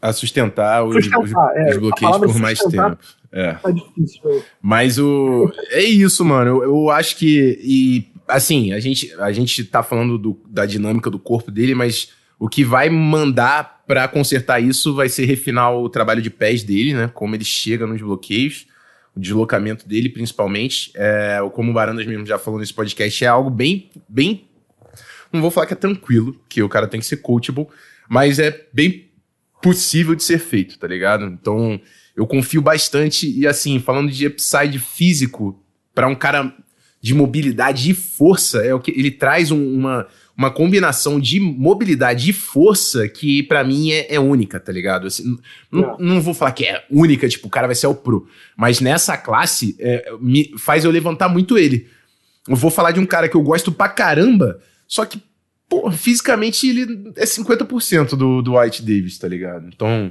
[0.00, 2.98] a sustentar os, sustentar, os, é, os bloqueios por mais tempo.
[3.32, 3.54] É.
[3.54, 4.42] Tá difícil.
[4.62, 5.52] Mas o.
[5.70, 6.62] É isso, mano.
[6.62, 7.58] Eu, eu, acho que.
[7.62, 12.10] E, assim, a gente, a gente tá falando do, da dinâmica do corpo dele, mas
[12.38, 16.94] o que vai mandar para consertar isso vai ser refinar o trabalho de pés dele,
[16.94, 17.10] né?
[17.12, 18.66] Como ele chega nos bloqueios,
[19.14, 20.90] o deslocamento dele, principalmente.
[20.94, 23.90] É, como o Barandas mesmo já falou nesse podcast, é algo bem.
[24.08, 24.48] bem
[25.32, 27.66] não vou falar que é tranquilo, que o cara tem que ser coachable,
[28.08, 29.07] mas é bem
[29.62, 31.24] possível de ser feito, tá ligado?
[31.24, 31.80] Então,
[32.16, 35.62] eu confio bastante e assim, falando de upside físico
[35.94, 36.54] para um cara
[37.00, 40.06] de mobilidade e força, é o que ele traz um, uma
[40.38, 45.08] uma combinação de mobilidade e força que para mim é, é, única, tá ligado?
[45.08, 45.36] Assim,
[45.68, 48.80] não, não, vou falar que é única, tipo, o cara vai ser o pro, mas
[48.80, 51.88] nessa classe é, me faz eu levantar muito ele.
[52.46, 55.20] Eu vou falar de um cara que eu gosto pra caramba, só que
[55.68, 59.68] pô, fisicamente ele é 50% do, do White Davis, tá ligado?
[59.68, 60.10] Então,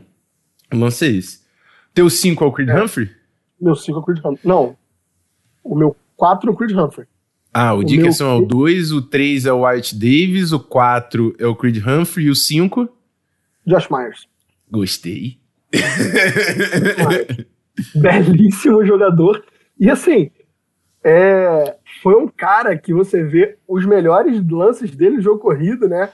[0.73, 1.41] o lance é esse.
[1.93, 2.83] Teu 5 é o Creed é.
[2.83, 3.09] Humphrey?
[3.59, 4.39] Meu 5 é o Creed Humphrey.
[4.43, 4.77] Não.
[5.63, 7.07] O meu 4 é o Creed Humphrey.
[7.53, 8.33] Ah, o, o Dickerson meu...
[8.33, 12.27] é o 2, o 3 é o White Davis, o 4 é o Creed Humphrey
[12.27, 12.87] e o 5?
[13.65, 14.27] Josh Myers.
[14.69, 15.39] Gostei.
[17.95, 19.43] Belíssimo jogador.
[19.79, 20.31] E assim,
[21.03, 26.09] é, foi um cara que você vê os melhores lances dele no jogo corrido, né?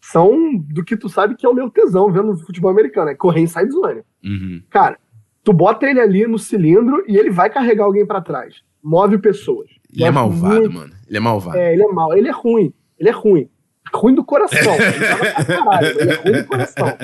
[0.00, 3.42] São do que tu sabe que é o meu tesão vendo futebol americano, é correr
[3.42, 4.02] inside zone.
[4.24, 4.62] Uhum.
[4.70, 4.98] Cara,
[5.44, 8.62] tu bota ele ali no cilindro e ele vai carregar alguém para trás.
[8.82, 9.68] Move pessoas.
[9.92, 10.74] Ele é malvado, muito...
[10.74, 10.92] mano.
[11.06, 11.58] Ele é malvado.
[11.58, 12.16] É, ele é mal.
[12.16, 12.72] Ele é ruim.
[12.98, 13.48] Ele é ruim.
[13.92, 14.74] Ruim do coração.
[14.80, 16.86] ele, caralho, ele é ruim do coração.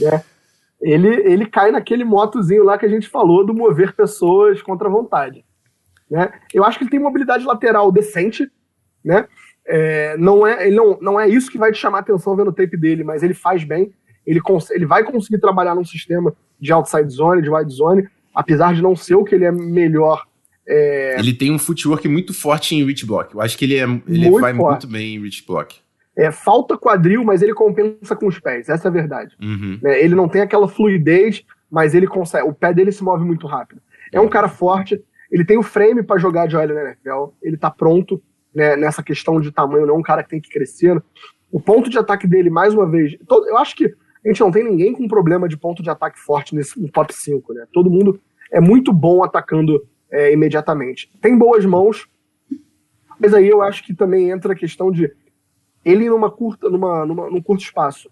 [0.00, 0.24] né?
[0.80, 4.90] ele, ele cai naquele motozinho lá que a gente falou do mover pessoas contra a
[4.90, 5.44] vontade.
[6.12, 6.30] Né?
[6.52, 8.46] Eu acho que ele tem mobilidade lateral decente,
[9.02, 9.26] né?
[9.66, 12.52] É, não, é, ele não, não é isso que vai te chamar atenção vendo o
[12.52, 13.94] tape dele, mas ele faz bem.
[14.26, 14.38] Ele,
[14.72, 18.94] ele vai conseguir trabalhar num sistema de outside zone, de wide zone, apesar de não
[18.94, 20.26] ser o que ele é melhor.
[20.68, 21.18] É...
[21.18, 23.34] Ele tem um footwork muito forte em reach block.
[23.34, 24.84] Eu acho que ele, é, ele muito vai forte.
[24.84, 25.80] muito bem em reach block.
[26.14, 28.68] É, falta quadril, mas ele compensa com os pés.
[28.68, 29.34] Essa é a verdade.
[29.40, 29.80] Uhum.
[29.82, 32.46] É, ele não tem aquela fluidez, mas ele consegue.
[32.46, 33.80] O pé dele se move muito rápido.
[34.12, 35.02] É um cara forte.
[35.32, 37.32] Ele tem o frame para jogar de olho na NFL.
[37.42, 38.22] Ele tá pronto
[38.54, 39.86] né, nessa questão de tamanho.
[39.86, 41.02] Não é um cara que tem que crescer.
[41.50, 43.16] O ponto de ataque dele, mais uma vez.
[43.26, 46.20] Todo, eu acho que a gente não tem ninguém com problema de ponto de ataque
[46.20, 47.54] forte nesse no top 5.
[47.54, 47.66] Né?
[47.72, 51.10] Todo mundo é muito bom atacando é, imediatamente.
[51.20, 52.06] Tem boas mãos,
[53.18, 55.10] mas aí eu acho que também entra a questão de
[55.82, 58.10] ele numa curta, numa, numa, num curto espaço,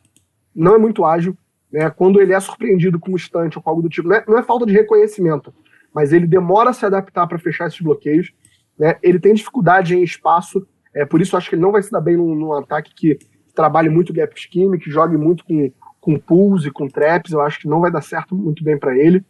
[0.55, 1.37] não é muito ágil.
[1.71, 1.89] Né?
[1.91, 4.39] Quando ele é surpreendido com um estante ou com algo do tipo, não é, não
[4.39, 5.55] é falta de reconhecimento,
[5.95, 8.33] mas ele demora a se adaptar para fechar esses bloqueios.
[8.79, 8.97] Né?
[9.03, 12.01] Ele tem dificuldade em espaço, é, por isso acho que ele não vai se dar
[12.01, 13.19] bem num, num ataque que
[13.55, 17.33] trabalhe muito gap scheme, que jogue muito com, com pulls e com traps.
[17.33, 19.25] Eu acho que não vai dar certo muito bem para ele.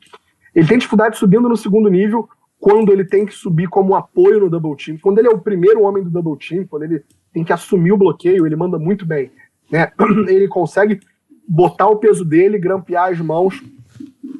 [0.55, 4.51] Ele tem dificuldade subindo no segundo nível, quando ele tem que subir como apoio no
[4.51, 4.99] double team.
[4.99, 7.97] Quando ele é o primeiro homem do double team, quando ele tem que assumir o
[7.97, 9.31] bloqueio, ele manda muito bem.
[9.71, 9.91] Né?
[10.29, 11.01] Ele consegue
[11.47, 13.63] botar o peso dele, grampear as mãos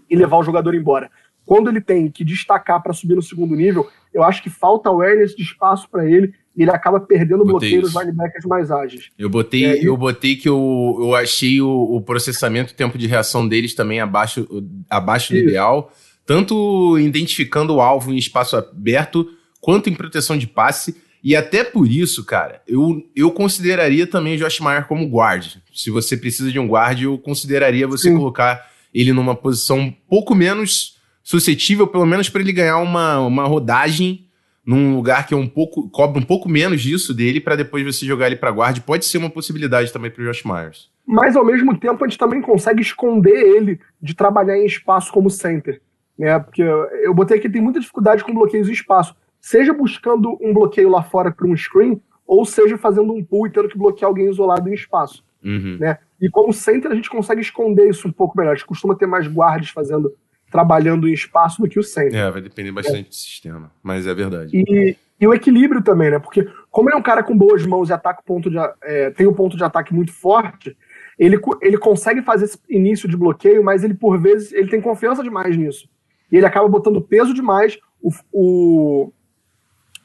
[0.09, 1.09] e levar o jogador embora.
[1.45, 5.35] Quando ele tem que destacar para subir no segundo nível, eu acho que falta awareness
[5.35, 9.11] de espaço para ele e ele acaba perdendo o bloqueio dos linebackers mais ágeis.
[9.19, 13.07] Eu botei, é, eu botei que eu, eu achei o, o processamento, o tempo de
[13.07, 14.47] reação deles também abaixo,
[14.89, 15.93] abaixo do ideal,
[16.27, 19.27] tanto identificando o alvo em espaço aberto,
[19.61, 20.97] quanto em proteção de passe.
[21.23, 25.57] E até por isso, cara, eu, eu consideraria também o Josh Meyer como guard.
[25.73, 28.17] Se você precisa de um guard, eu consideraria você Sim.
[28.17, 31.00] colocar ele numa posição um pouco menos
[31.31, 34.27] suscetível, pelo menos para ele ganhar uma, uma rodagem
[34.67, 38.05] num lugar que é um pouco cobra um pouco menos disso dele para depois você
[38.05, 38.81] jogar ele para guard.
[38.81, 40.91] Pode ser uma possibilidade também para o Josh Myers.
[41.07, 45.31] Mas ao mesmo tempo a gente também consegue esconder ele de trabalhar em espaço como
[45.31, 45.81] center,
[46.19, 46.39] né?
[46.39, 50.91] Porque eu botei aqui tem muita dificuldade com bloqueios em espaço seja buscando um bloqueio
[50.91, 54.29] lá fora para um screen, ou seja fazendo um pull e tendo que bloquear alguém
[54.29, 55.25] isolado em espaço.
[55.43, 55.79] Uhum.
[55.81, 55.99] Né?
[56.21, 58.53] E como center a gente consegue esconder isso um pouco melhor.
[58.53, 60.13] A gente costuma ter mais guardas fazendo,
[60.51, 62.19] trabalhando em espaço do que o center.
[62.19, 63.09] É, vai depender bastante é.
[63.09, 64.51] do sistema, mas é verdade.
[64.53, 66.19] E, e, o equilíbrio também, né?
[66.19, 69.27] Porque como ele é um cara com boas mãos e ataca ponto de, é, tem
[69.27, 70.77] um ponto de ataque muito forte,
[71.19, 75.23] ele, ele consegue fazer esse início de bloqueio, mas ele por vezes ele tem confiança
[75.23, 75.89] demais nisso.
[76.31, 77.79] E ele acaba botando peso demais.
[78.03, 79.13] O, o,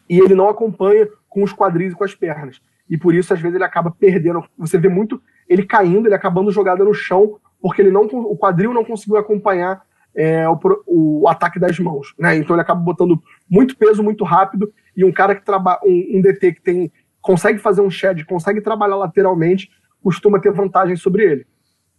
[0.09, 2.61] e ele não acompanha com os quadris e com as pernas.
[2.89, 4.43] E por isso, às vezes, ele acaba perdendo.
[4.57, 8.73] Você vê muito ele caindo, ele acabando jogada no chão, porque ele não, o quadril
[8.73, 9.81] não conseguiu acompanhar
[10.15, 12.13] é, o, o, ataque das mãos.
[12.17, 12.37] Né?
[12.37, 14.71] Então ele acaba botando muito peso muito rápido.
[14.95, 18.61] E um cara que trabalha, um, um, DT que tem consegue fazer um shed, consegue
[18.61, 19.69] trabalhar lateralmente,
[20.01, 21.45] costuma ter vantagem sobre ele.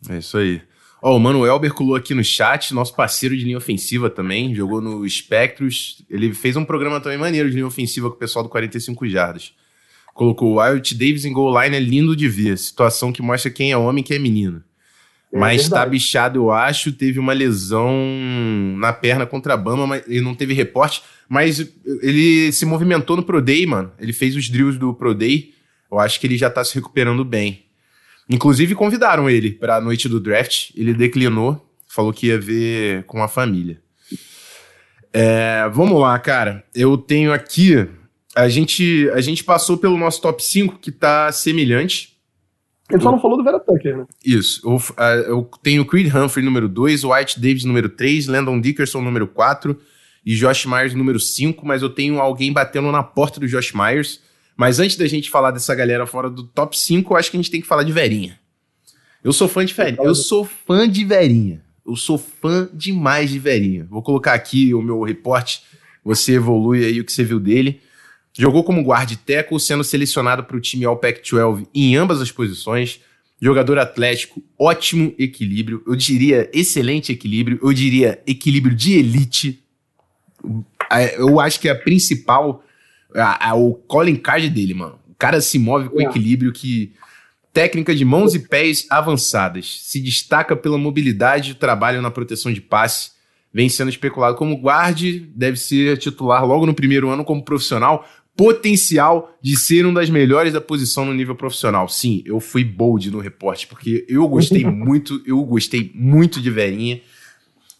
[0.09, 0.63] É isso aí.
[1.03, 5.07] Ó, o Manuel Berculou aqui no chat, nosso parceiro de linha ofensiva também, jogou no
[5.09, 6.05] Spectros.
[6.09, 9.53] Ele fez um programa também maneiro de linha ofensiva com o pessoal do 45 Jardas.
[10.15, 12.57] Colocou o Wyatt Davis em goal line, é lindo de ver.
[12.57, 14.63] Situação que mostra quem é homem e quem é menino.
[15.37, 16.93] É mas tá bichado, eu acho.
[16.93, 17.95] Teve uma lesão
[18.79, 21.03] na perna contra a Bama, mas ele não teve reporte.
[21.29, 21.69] Mas
[22.03, 23.93] ele se movimentou no Pro Day, mano.
[23.99, 25.53] Ele fez os drills do Pro Day.
[25.91, 27.65] Eu acho que ele já tá se recuperando bem.
[28.29, 33.23] Inclusive convidaram ele para a noite do draft, ele declinou, falou que ia ver com
[33.23, 33.81] a família.
[35.13, 36.65] É, vamos lá, cara.
[36.75, 37.89] Eu tenho aqui.
[38.35, 42.16] A gente, a gente passou pelo nosso top 5, que tá semelhante.
[42.91, 44.07] Ele só não falou do Vera Tucker, né?
[44.25, 44.61] Isso.
[44.65, 44.81] Eu,
[45.27, 49.77] eu tenho o Creed Humphrey número 2, White Davis número 3, Landon Dickerson número 4
[50.25, 54.21] e Josh Myers número 5, mas eu tenho alguém batendo na porta do Josh Myers.
[54.57, 57.41] Mas antes da gente falar dessa galera fora do top 5, eu acho que a
[57.41, 58.39] gente tem que falar de Verinha.
[59.23, 60.03] Eu sou fã de Verinha.
[60.03, 61.63] Eu sou fã de Verinha.
[61.85, 63.87] Eu sou fã demais de Verinha.
[63.91, 65.63] Vou colocar aqui o meu reporte.
[66.05, 67.81] Você evolui aí o que você viu dele.
[68.39, 73.01] Jogou como guarda tackle, sendo selecionado para o time All Pac-12 em ambas as posições.
[73.41, 75.83] Jogador atlético, ótimo equilíbrio.
[75.87, 77.59] Eu diria excelente equilíbrio.
[77.63, 79.65] Eu diria equilíbrio de elite.
[81.17, 82.63] Eu acho que a principal.
[83.15, 84.99] A, a, o calling card dele, mano.
[85.09, 86.05] O cara se move com é.
[86.05, 86.93] equilíbrio que.
[87.55, 89.81] Técnica de mãos e pés avançadas.
[89.83, 93.13] Se destaca pela mobilidade e trabalho na proteção de passe.
[93.51, 99.35] Vem sendo especulado como guarde, deve ser titular logo no primeiro ano como profissional potencial
[99.41, 101.89] de ser um das melhores da posição no nível profissional.
[101.89, 107.01] Sim, eu fui bold no reporte, porque eu gostei muito, eu gostei muito de Verinha.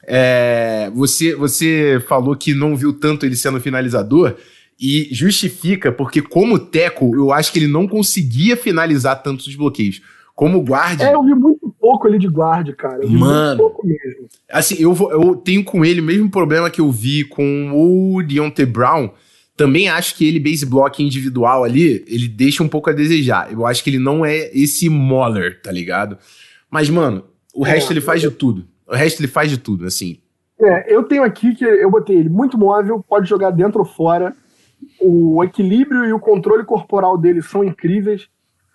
[0.09, 4.37] É, você, você falou que não viu tanto ele sendo finalizador
[4.81, 10.01] e justifica, porque como Teco, eu acho que ele não conseguia finalizar tantos bloqueios.
[10.35, 11.05] Como guarda.
[11.05, 13.03] É, eu vi muito pouco ele de guarda, cara.
[13.03, 13.57] Eu Mano.
[13.59, 14.29] pouco mesmo.
[14.51, 18.23] Assim, eu, vou, eu tenho com ele o mesmo problema que eu vi com o
[18.23, 19.11] Deontay Brown
[19.57, 23.51] também acho que ele, base block individual ali, ele deixa um pouco a desejar.
[23.51, 26.19] Eu acho que ele não é esse Moller, tá ligado?
[26.71, 28.67] Mas, mano, o é, resto ele faz de tudo.
[28.87, 30.21] O resto ele faz de tudo, assim.
[30.61, 34.37] É, eu tenho aqui que eu botei ele muito móvel, pode jogar dentro ou fora.
[35.01, 38.29] O equilíbrio e o controle corporal dele são incríveis.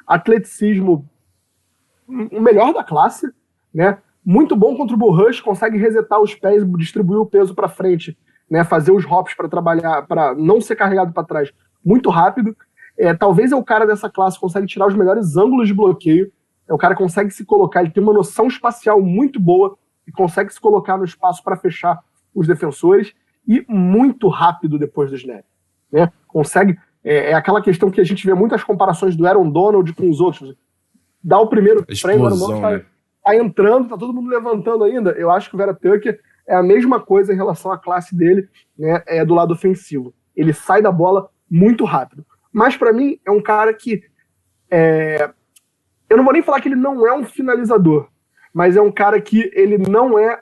[0.07, 1.07] Atleticismo,
[2.07, 3.27] o melhor da classe,
[3.73, 3.99] né?
[4.25, 8.17] Muito bom contra o bull rush, consegue resetar os pés, distribuir o peso para frente
[8.51, 12.53] né, fazer os hops para trabalhar, para não ser carregado para trás muito rápido.
[12.97, 16.29] É, talvez é o cara dessa classe que consegue tirar os melhores ângulos de bloqueio.
[16.67, 20.11] É o cara que consegue se colocar, ele tem uma noção espacial muito boa e
[20.11, 21.97] consegue se colocar no espaço para fechar
[22.35, 23.13] os defensores
[23.47, 25.45] e muito rápido depois do snap.
[25.89, 26.11] Né?
[26.27, 26.77] Consegue.
[27.03, 30.19] É, é, aquela questão que a gente vê muitas comparações do Aaron Donald com os
[30.19, 30.55] outros.
[31.23, 32.85] Dá o primeiro frame, o Aaron Donald tá,
[33.23, 35.11] tá, entrando, tá todo mundo levantando ainda.
[35.11, 36.19] Eu acho que o Vera Tucker
[36.51, 40.13] é a mesma coisa em relação à classe dele, né, é do lado ofensivo.
[40.35, 42.25] Ele sai da bola muito rápido.
[42.51, 44.03] Mas para mim é um cara que
[44.69, 45.31] é,
[46.09, 48.09] eu não vou nem falar que ele não é um finalizador,
[48.53, 50.41] mas é um cara que ele não é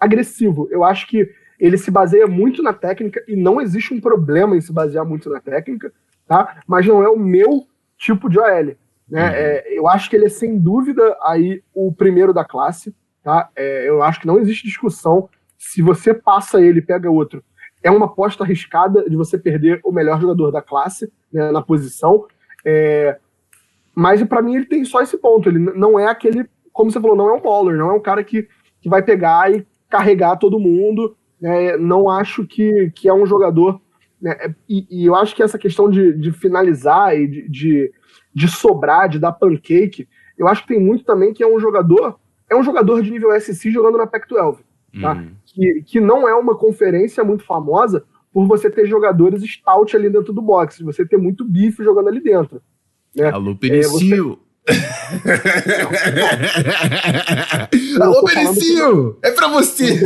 [0.00, 0.68] agressivo.
[0.70, 4.60] Eu acho que ele se baseia muito na técnica e não existe um problema em
[4.62, 5.92] se basear muito na técnica,
[6.26, 6.62] tá?
[6.66, 7.66] Mas não é o meu
[7.98, 8.74] tipo de OL.
[9.08, 9.22] Né?
[9.28, 9.34] Uhum.
[9.34, 12.94] É, eu acho que ele é sem dúvida aí o primeiro da classe.
[13.22, 13.48] Tá?
[13.54, 15.28] É, eu acho que não existe discussão.
[15.64, 17.42] Se você passa ele e pega outro,
[17.84, 22.26] é uma aposta arriscada de você perder o melhor jogador da classe né, na posição.
[22.64, 23.16] É,
[23.94, 25.48] mas para mim ele tem só esse ponto.
[25.48, 28.24] Ele não é aquele, como você falou, não é um bowler, não é um cara
[28.24, 28.48] que,
[28.80, 31.16] que vai pegar e carregar todo mundo.
[31.40, 33.80] Né, não acho que, que é um jogador.
[34.20, 37.92] Né, e, e, eu acho que essa questão de, de finalizar e de, de,
[38.34, 42.18] de sobrar, de dar pancake, eu acho que tem muito também que é um jogador
[42.52, 44.58] é um jogador de nível SC jogando na Pac-12,
[45.00, 45.14] tá?
[45.14, 45.30] Uhum.
[45.46, 50.32] Que, que não é uma conferência muito famosa por você ter jogadores stout ali dentro
[50.32, 52.62] do boxe, você ter muito bife jogando ali dentro.
[53.14, 53.30] Né?
[53.30, 54.38] Alô, Penicil!
[54.68, 54.82] É,
[58.00, 59.18] Alô, Benicil!
[59.22, 60.00] É pra você!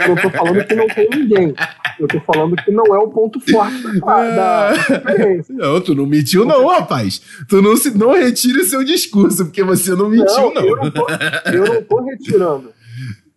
[0.00, 1.54] Eu não tô falando que não tem ninguém.
[1.98, 5.54] Eu tô falando que não é o ponto forte da, da experiência.
[5.54, 7.22] Não, tu não mentiu, não, rapaz.
[7.48, 10.54] Tu não, se, não retire o seu discurso, porque você não mentiu, não.
[10.54, 10.62] não.
[10.62, 11.06] Eu, não tô,
[11.52, 12.72] eu não tô retirando.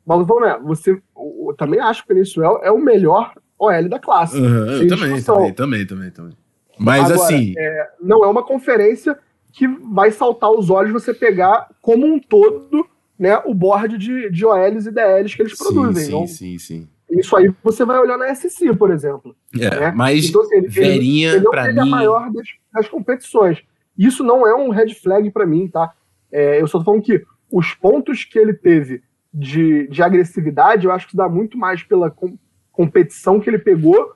[0.06, 4.38] Mas lá, você eu, também acho que o Peninsuel é o melhor OL da classe.
[4.38, 6.38] Uhum, eu também, também, também, também, também.
[6.78, 7.54] Mas Agora, assim.
[7.58, 9.18] É, não é uma conferência
[9.52, 12.86] que vai saltar os olhos você pegar como um todo
[13.18, 16.04] né, o board de, de OLs e DLs que eles produzem.
[16.04, 16.88] Sim, então, sim, sim.
[17.10, 19.36] Isso aí você vai olhar na SC, por exemplo.
[19.58, 19.94] É, né?
[19.96, 21.80] Mas então, assim, ele, Verinha, ele, ele para mim...
[21.80, 23.64] a maior das, das, competições.
[23.98, 25.94] Isso não é um red flag para mim, tá?
[26.32, 29.02] É, eu só tô falando que os pontos que ele teve
[29.36, 32.38] de, de agressividade, eu acho que dá muito mais pela com,
[32.72, 34.14] competição que ele pegou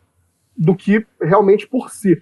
[0.55, 2.21] do que realmente por si.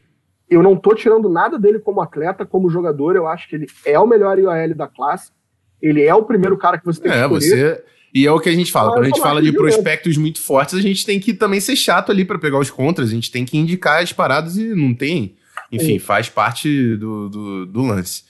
[0.49, 3.15] Eu não tô tirando nada dele como atleta, como jogador.
[3.15, 5.31] Eu acho que ele é o melhor IOL da classe.
[5.79, 7.27] Ele é o primeiro cara que você tem que é.
[7.27, 7.83] Você...
[8.13, 8.93] E é o que a gente fala.
[8.93, 12.11] Quando a gente fala de prospectos muito fortes, a gente tem que também ser chato
[12.11, 13.09] ali para pegar os contras.
[13.09, 15.36] A gente tem que indicar as paradas e não tem.
[15.72, 18.24] Enfim, faz parte do, do, do lance.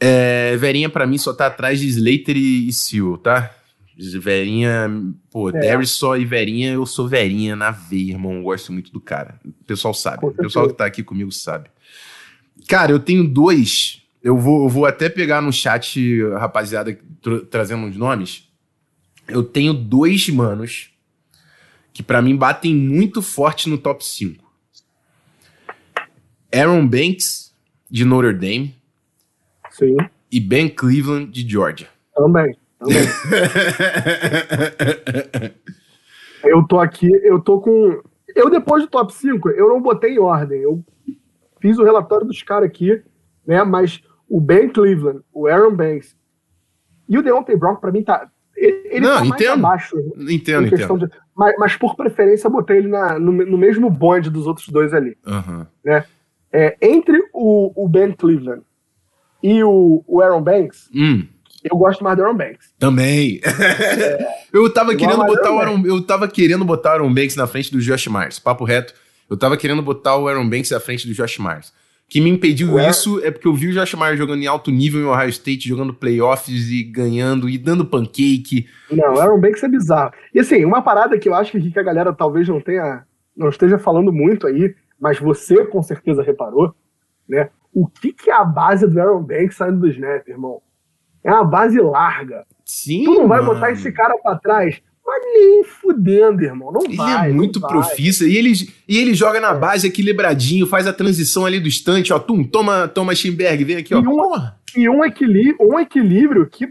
[0.00, 3.54] É, Verinha, para mim, só tá atrás de Slater e, e Seal, tá?
[4.20, 4.88] Verinha,
[5.28, 5.84] pô, é.
[5.84, 8.34] só e Verinha, eu sou Verinha na veia, irmão.
[8.34, 9.40] Eu gosto muito do cara.
[9.44, 10.24] O pessoal sabe.
[10.24, 11.68] O pessoal que tá aqui comigo sabe.
[12.68, 14.02] Cara, eu tenho dois.
[14.22, 18.48] Eu vou, eu vou até pegar no chat, rapaziada, tra trazendo uns nomes.
[19.26, 20.90] Eu tenho dois manos
[21.92, 24.44] que para mim batem muito forte no top 5.
[26.54, 27.52] Aaron Banks,
[27.90, 28.77] de Notre Dame.
[29.78, 29.96] Sim.
[30.30, 31.88] E Ben Cleveland, de Georgia.
[32.14, 32.54] Também.
[36.44, 38.02] eu tô aqui, eu tô com.
[38.34, 40.60] Eu, depois do top 5, eu não botei em ordem.
[40.60, 40.84] Eu
[41.60, 43.02] fiz o relatório dos caras aqui,
[43.46, 43.62] né?
[43.64, 46.16] Mas o Ben Cleveland, o Aaron Banks
[47.08, 48.30] e o Deontay Brown, para mim, tá.
[48.54, 49.64] Ele, não, tá entendo.
[49.64, 49.96] abaixo.
[50.28, 51.06] Entendo, entendo.
[51.06, 54.68] De, mas, mas, por preferência, eu botei ele na, no, no, mesmo bonde dos outros
[54.68, 55.16] dois ali.
[55.24, 55.64] Uhum.
[55.84, 56.04] Né?
[56.52, 58.62] É, entre o, o, Ben Cleveland
[59.42, 61.26] e o, o Aaron Banks, hum.
[61.62, 62.72] eu gosto mais do Aaron Banks.
[62.78, 63.40] Também.
[63.44, 67.46] É, eu tava querendo botar o Aaron, eu tava querendo botar o Aaron Banks na
[67.46, 68.38] frente do Josh Myers.
[68.38, 68.94] Papo reto.
[69.28, 71.72] Eu tava querendo botar o Aaron Banks na frente do Josh Myers
[72.08, 72.88] que me impediu Ué?
[72.88, 75.68] isso é porque eu vi o Josh Myers jogando em alto nível em Ohio State,
[75.68, 78.66] jogando playoffs e ganhando e dando pancake.
[78.90, 80.12] Não, o Aaron Banks é bizarro.
[80.34, 83.04] E assim, uma parada que eu acho que a galera talvez não tenha,
[83.36, 86.74] não esteja falando muito aí, mas você com certeza reparou,
[87.28, 87.50] né?
[87.72, 90.60] O que, que é a base do Aaron Banks saindo do snap, irmão?
[91.22, 92.46] É uma base larga.
[92.64, 93.04] Sim.
[93.04, 93.54] Tu não vai mano.
[93.54, 96.70] botar esse cara para trás mas nem fudendo, irmão.
[96.70, 97.30] Não ele vai.
[97.30, 98.26] é muito profissa.
[98.26, 98.52] E ele,
[98.86, 102.18] e ele joga na base equilibradinho, faz a transição ali do estante, ó.
[102.18, 104.02] Tum, toma, toma Schimberg, vem aqui, ó.
[104.02, 104.34] E um,
[104.76, 106.68] e um, equilíbrio, um equilíbrio que,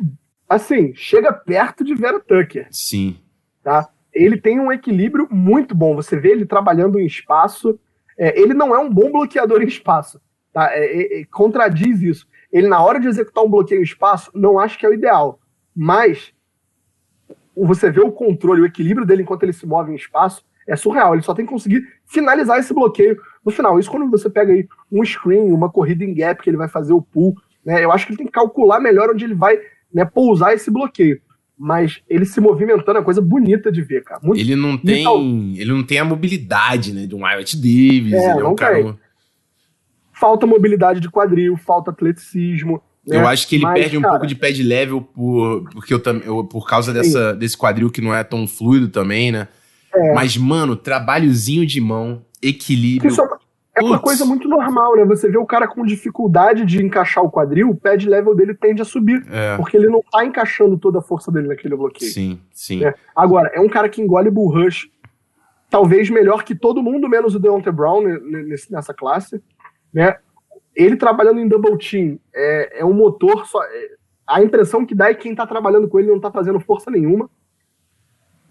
[0.48, 2.68] assim, chega perto de Vera Tucker.
[2.70, 3.18] Sim.
[3.64, 3.90] Tá?
[4.14, 5.96] Ele tem um equilíbrio muito bom.
[5.96, 7.80] Você vê ele trabalhando em espaço.
[8.20, 10.22] É, ele não é um bom bloqueador em espaço.
[10.58, 10.72] Tá?
[10.74, 12.28] É, é, é contradiz isso.
[12.52, 15.40] Ele, na hora de executar um bloqueio em espaço, não acho que é o ideal.
[15.76, 16.34] Mas
[17.56, 21.14] você vê o controle, o equilíbrio dele enquanto ele se move em espaço, é surreal.
[21.14, 23.78] Ele só tem que conseguir finalizar esse bloqueio no final.
[23.78, 26.92] Isso quando você pega aí um screen, uma corrida em gap que ele vai fazer
[26.92, 27.86] o pull, né?
[27.86, 29.60] Eu acho que ele tem que calcular melhor onde ele vai
[29.94, 31.22] né, pousar esse bloqueio.
[31.56, 34.22] Mas ele se movimentando é coisa bonita de ver, cara.
[34.24, 38.14] Muito, ele não tem, ele não tem a mobilidade, né, de um Wyatt Davis.
[38.14, 38.98] É, ele é um cara.
[40.20, 42.82] Falta mobilidade de quadril, falta atleticismo.
[43.06, 43.28] Eu né?
[43.28, 46.02] acho que ele Mas, perde um cara, pouco de pé de level por, porque eu,
[46.26, 49.48] eu, por causa dessa, desse quadril que não é tão fluido também, né?
[49.94, 50.14] É.
[50.14, 53.10] Mas, mano, trabalhozinho de mão, equilíbrio.
[53.10, 53.22] Isso
[53.78, 55.06] é uma coisa muito normal, né?
[55.06, 58.54] Você vê o cara com dificuldade de encaixar o quadril, o pé de level dele
[58.54, 59.24] tende a subir.
[59.32, 59.56] É.
[59.56, 62.12] Porque ele não tá encaixando toda a força dele naquele bloqueio.
[62.12, 62.80] Sim, sim.
[62.80, 62.94] Né?
[63.16, 64.90] Agora, é um cara que engole bull rush,
[65.70, 68.04] talvez melhor que todo mundo, menos o Deontay Brown
[68.70, 69.42] nessa classe.
[69.94, 70.18] Né?
[70.78, 73.62] ele trabalhando em double team é, é um motor só.
[73.64, 76.60] É, a impressão que dá é que quem tá trabalhando com ele não tá fazendo
[76.60, 77.30] força nenhuma.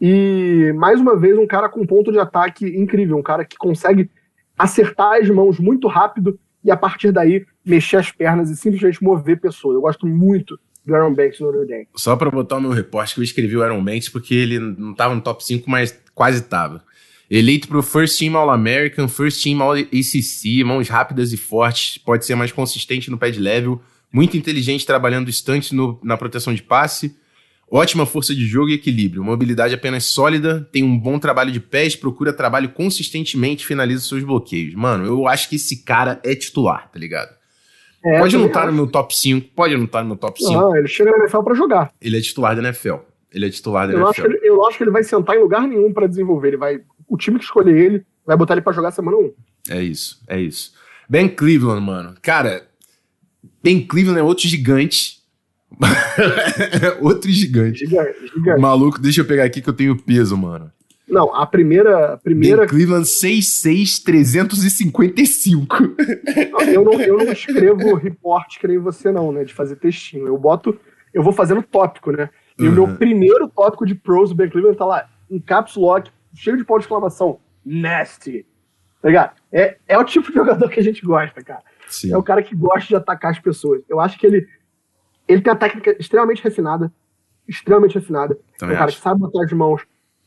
[0.01, 4.11] E mais uma vez, um cara com ponto de ataque incrível, um cara que consegue
[4.59, 9.39] acertar as mãos muito rápido e a partir daí mexer as pernas e simplesmente mover
[9.39, 9.75] pessoas.
[9.75, 11.89] Eu gosto muito do Aaron Banks no Notre.
[11.95, 14.95] Só para botar o meu repórter que eu escrevi o Aaron Banks porque ele não
[14.95, 16.83] tava no top 5, mas quase tava.
[17.31, 22.37] Eleito para o First Team All-American, First Team All-ACC, mãos rápidas e fortes, pode ser
[22.37, 23.81] mais consistente no pad level,
[24.13, 27.17] muito inteligente trabalhando distante no, na proteção de passe,
[27.69, 31.97] ótima força de jogo e equilíbrio, mobilidade apenas sólida, tem um bom trabalho de pés,
[31.97, 34.75] procura trabalho consistentemente e finaliza seus bloqueios.
[34.75, 37.35] Mano, eu acho que esse cara é titular, tá ligado?
[38.05, 40.17] É, pode não estar tá no meu top 5, pode não estar tá no meu
[40.17, 40.53] top 5.
[40.53, 41.93] Não, ele chega na NFL para jogar.
[42.01, 42.99] Ele é titular da NFL.
[43.33, 44.11] Ele é titular da eu NFL.
[44.11, 46.49] Acho ele, eu acho que ele vai sentar em lugar nenhum para desenvolver.
[46.49, 49.33] Ele vai o time que escolher ele vai botar ele para jogar semana 1.
[49.71, 50.73] É isso, é isso.
[51.09, 52.15] Ben Cleveland, mano.
[52.21, 52.67] Cara,
[53.63, 55.17] Ben Cleveland é outro gigante.
[57.01, 57.81] outro gigante.
[57.81, 58.61] Gigante, gigante.
[58.61, 60.71] Maluco, deixa eu pegar aqui que eu tenho peso, mano.
[61.09, 62.15] Não, a primeira.
[62.15, 62.63] A primeira...
[62.63, 65.95] Ben Cleveland 66355.
[66.73, 69.45] eu, não, eu não escrevo report que nem você, não, né?
[69.45, 70.27] De fazer textinho.
[70.27, 70.77] Eu boto.
[71.15, 72.29] Eu vou fazendo tópico, né?
[72.59, 72.69] E uhum.
[72.69, 76.57] o meu primeiro tópico de pros do Ben Cleveland tá lá, em caps lock, cheio
[76.57, 77.41] de ponto de exclamação.
[77.65, 78.47] Nasty.
[79.03, 79.37] Tá ligado?
[79.53, 81.63] É, é o tipo de jogador que a gente gosta, cara.
[81.89, 82.13] Sim.
[82.13, 83.83] É o cara que gosta de atacar as pessoas.
[83.89, 84.47] Eu acho que ele,
[85.27, 86.93] ele tem a técnica extremamente refinada.
[87.49, 88.39] Extremamente refinada.
[88.59, 89.83] Também é um cara que sabe botar as mãos,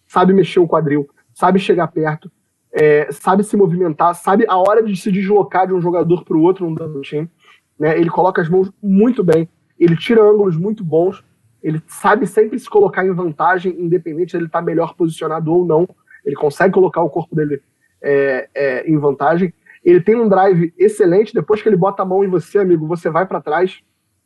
[0.07, 2.31] sabe mexer o quadril, sabe chegar perto,
[2.71, 6.41] é, sabe se movimentar, sabe a hora de se deslocar de um jogador para o
[6.41, 7.29] outro no double team.
[7.77, 7.99] Né?
[7.99, 11.23] Ele coloca as mãos muito bem, ele tira ângulos muito bons,
[11.61, 15.65] ele sabe sempre se colocar em vantagem, independente de ele estar tá melhor posicionado ou
[15.65, 15.87] não.
[16.25, 17.61] Ele consegue colocar o corpo dele
[18.01, 19.53] é, é, em vantagem.
[19.83, 21.33] Ele tem um drive excelente.
[21.33, 23.79] Depois que ele bota a mão em você, amigo, você vai para trás.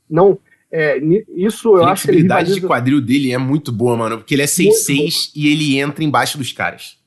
[0.10, 0.38] Não,
[0.72, 1.00] é,
[1.36, 2.56] isso eu acho que ele rivaliza...
[2.56, 6.38] de quadril dele é muito boa, mano, porque ele é 6'6 e ele entra embaixo
[6.38, 7.00] dos caras.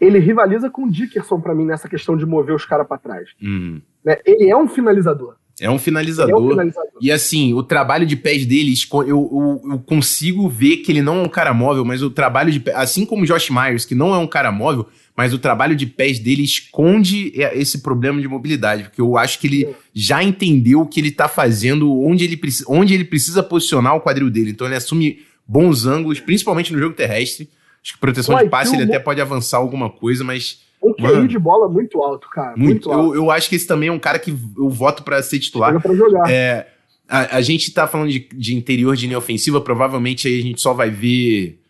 [0.00, 3.30] Ele rivaliza com o Dickerson para mim nessa questão de mover os caras para trás.
[3.42, 3.80] Uhum.
[4.04, 4.18] Né?
[4.24, 5.36] Ele é um finalizador.
[5.60, 6.34] É um finalizador.
[6.34, 6.90] É um finalizador.
[7.00, 11.20] E assim, o trabalho de pés deles, eu, eu, eu, consigo ver que ele não
[11.20, 14.14] é um cara móvel, mas o trabalho de assim como o Josh Myers, que não
[14.14, 18.84] é um cara móvel, mas o trabalho de pés dele esconde esse problema de mobilidade,
[18.84, 19.74] porque eu acho que ele Sim.
[19.94, 24.28] já entendeu o que ele tá fazendo, onde ele, onde ele precisa posicionar o quadril
[24.28, 24.50] dele.
[24.50, 27.48] Então ele assume bons ângulos, principalmente no jogo terrestre.
[27.82, 31.28] Acho que proteção Uai, de passe ele até pode avançar alguma coisa, mas um QI
[31.28, 32.54] de bola muito alto, cara.
[32.56, 32.88] Muito.
[32.88, 33.14] muito alto.
[33.14, 35.70] Eu, eu acho que esse também é um cara que eu voto para ser titular.
[35.70, 36.30] Chega pra jogar.
[36.30, 36.68] É,
[37.08, 40.60] a, a, gente tá falando de, de interior de linha ofensiva, provavelmente aí a gente
[40.60, 41.60] só vai ver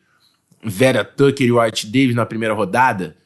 [0.62, 3.16] Vera Tucker e o Art Davis na primeira rodada.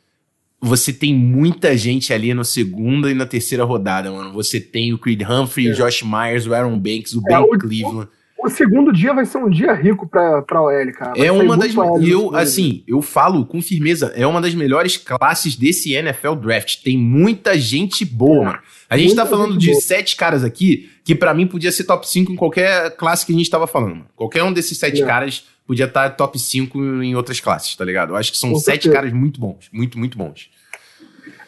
[0.61, 4.33] Você tem muita gente ali na segunda e na terceira rodada, mano.
[4.33, 5.71] Você tem o Creed Humphrey, é.
[5.71, 8.09] o Josh Myers, o Aaron Banks, o é, Ben o, Cleveland.
[8.49, 11.13] O segundo dia vai ser um dia rico pra, pra OL, cara.
[11.13, 11.75] Vai é uma das.
[12.03, 16.83] Eu, assim, eu falo com firmeza, é uma das melhores classes desse NFL Draft.
[16.83, 18.59] Tem muita gente boa, é, mano.
[18.89, 19.83] A gente tá falando de boa.
[19.83, 23.37] sete caras aqui que para mim podia ser top 5 em qualquer classe que a
[23.37, 24.07] gente tava falando.
[24.17, 25.07] Qualquer um desses sete é.
[25.07, 28.15] caras podia estar tá top 5 em outras classes, tá ligado?
[28.15, 28.95] Eu acho que são com sete certeza.
[28.95, 29.69] caras muito bons.
[29.71, 30.51] Muito, muito bons.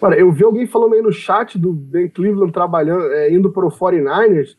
[0.02, 3.70] Olha, eu vi alguém falando aí no chat do Ben Cleveland trabalhando, é, indo pro
[3.70, 4.56] 49ers,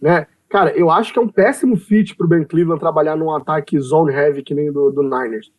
[0.00, 0.26] né?
[0.48, 4.12] Cara, eu acho que é um péssimo fit pro Ben Cleveland trabalhar num ataque zone
[4.12, 5.52] heavy que nem do, do Niners.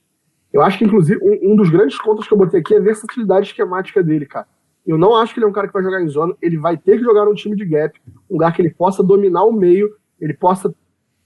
[0.51, 2.81] Eu acho que, inclusive, um, um, dos grandes contos que eu botei aqui é a
[2.81, 4.47] versatilidade esquemática dele, cara.
[4.85, 6.77] Eu não acho que ele é um cara que vai jogar em zona, ele vai
[6.77, 9.93] ter que jogar num time de gap, um lugar que ele possa dominar o meio,
[10.19, 10.73] ele possa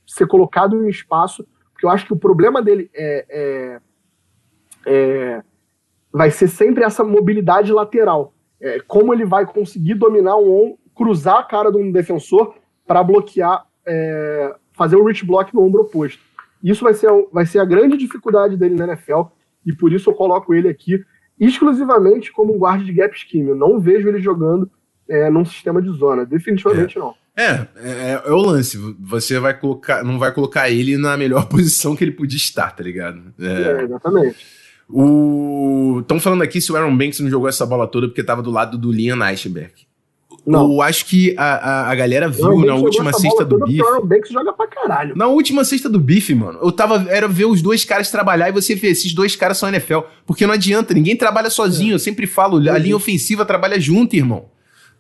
[0.08, 3.82] ser colocado em espaço, porque eu acho que o problema dele é, é,
[4.86, 5.44] é
[6.12, 8.34] vai ser sempre essa mobilidade lateral.
[8.60, 12.56] É, como ele vai conseguir dominar um cruzar a cara de um defensor
[12.92, 16.20] para bloquear, é, fazer o reach block no ombro oposto.
[16.62, 19.22] Isso vai ser, vai ser a grande dificuldade dele na NFL,
[19.66, 21.02] e por isso eu coloco ele aqui
[21.40, 23.48] exclusivamente como um guarda de gap scheme.
[23.48, 24.70] Eu não vejo ele jogando
[25.08, 27.00] é, num sistema de zona, definitivamente é.
[27.00, 27.16] não.
[27.38, 28.78] É, é, é, o lance.
[29.00, 32.84] Você vai colocar, não vai colocar ele na melhor posição que ele podia estar, tá
[32.84, 33.34] ligado?
[33.40, 34.46] É, exatamente.
[34.90, 36.00] O...
[36.02, 38.52] Estão falando aqui se o Aaron Banks não jogou essa bola toda porque estava do
[38.52, 39.90] lado do Liam Eichberg.
[40.46, 40.74] Não.
[40.74, 43.84] Eu acho que a, a, a galera viu na última sexta do Bife.
[43.84, 45.16] O Banks joga pra caralho.
[45.16, 47.06] Na última sexta do Bife, mano, eu tava.
[47.10, 50.00] Era ver os dois caras trabalhar e você vê, esses dois caras são NFL.
[50.26, 51.92] Porque não adianta, ninguém trabalha sozinho.
[51.92, 51.96] É.
[51.96, 54.46] Eu sempre falo, a linha ofensiva trabalha junto, irmão.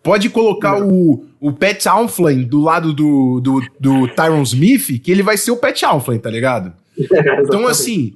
[0.04, 0.84] Pode colocar é.
[0.84, 5.52] o, o Pat Alflin do lado do, do, do Tyron Smith, que ele vai ser
[5.52, 6.74] o Pat Alflin, tá ligado?
[7.12, 8.14] É, então, assim,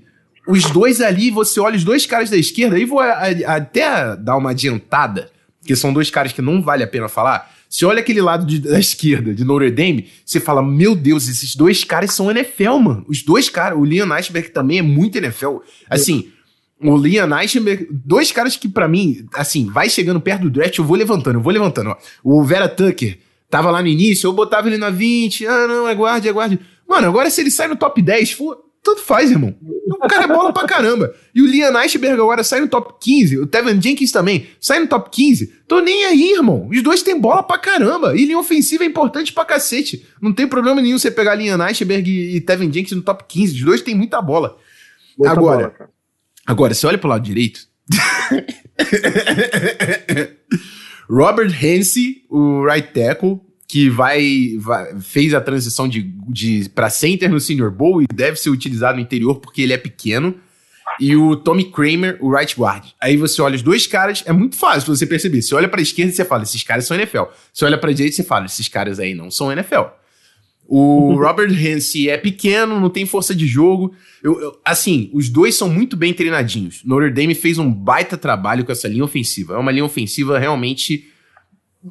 [0.47, 4.15] os dois ali, você olha os dois caras da esquerda, aí vou a, a, até
[4.17, 5.32] dar uma adiantada
[5.66, 7.51] que são dois caras que não vale a pena falar.
[7.68, 11.55] Se olha aquele lado de, da esquerda, de Notre Dame, você fala, meu Deus, esses
[11.55, 13.05] dois caras são NFL, mano.
[13.07, 15.57] Os dois caras, o Liam Eichberg também é muito NFL.
[15.89, 16.30] Assim,
[16.80, 20.86] o Liam Eichberg, dois caras que para mim, assim, vai chegando perto do draft, eu
[20.86, 21.97] vou levantando, eu vou levantando, ó.
[22.24, 23.18] O Vera Tucker
[23.49, 26.59] tava lá no início, eu botava ele na 20, ah, não, é guarde, é guarde.
[26.88, 29.55] Mano, agora se ele sai no top 10, for, tanto faz, irmão.
[29.88, 31.11] O cara é bola pra caramba.
[31.33, 33.39] E o Liam Eichberg agora sai no top 15.
[33.39, 35.47] O Tevin Jenkins também sai no top 15.
[35.67, 36.69] Tô nem aí, irmão.
[36.69, 38.15] Os dois têm bola pra caramba.
[38.15, 40.05] E linha ofensiva é importante pra cacete.
[40.21, 43.55] Não tem problema nenhum você pegar Liam Eichberg e Tevin Jenkins no top 15.
[43.55, 44.55] Os dois têm muita bola.
[45.17, 45.89] Muita agora, bola,
[46.45, 47.61] agora, você olha pro lado direito.
[51.09, 57.30] Robert Hensey, o right tackle, que vai, vai, fez a transição de, de para center
[57.30, 60.36] no Senior Bowl e deve ser utilizado no interior porque ele é pequeno.
[60.99, 62.86] E o Tommy Kramer, o right guard.
[63.01, 65.41] Aí você olha os dois caras, é muito fácil você perceber.
[65.41, 67.24] Você olha para esquerda e você fala, esses caras são NFL.
[67.51, 69.88] Você olha para direita e você fala, esses caras aí não são NFL.
[70.68, 71.16] O.
[71.20, 73.93] Robert Hensey é pequeno, não tem força de jogo.
[74.24, 76.82] Eu, eu, assim, os dois são muito bem treinadinhos.
[76.86, 79.55] Notre Dame fez um baita trabalho com essa linha ofensiva.
[79.55, 81.09] É uma linha ofensiva realmente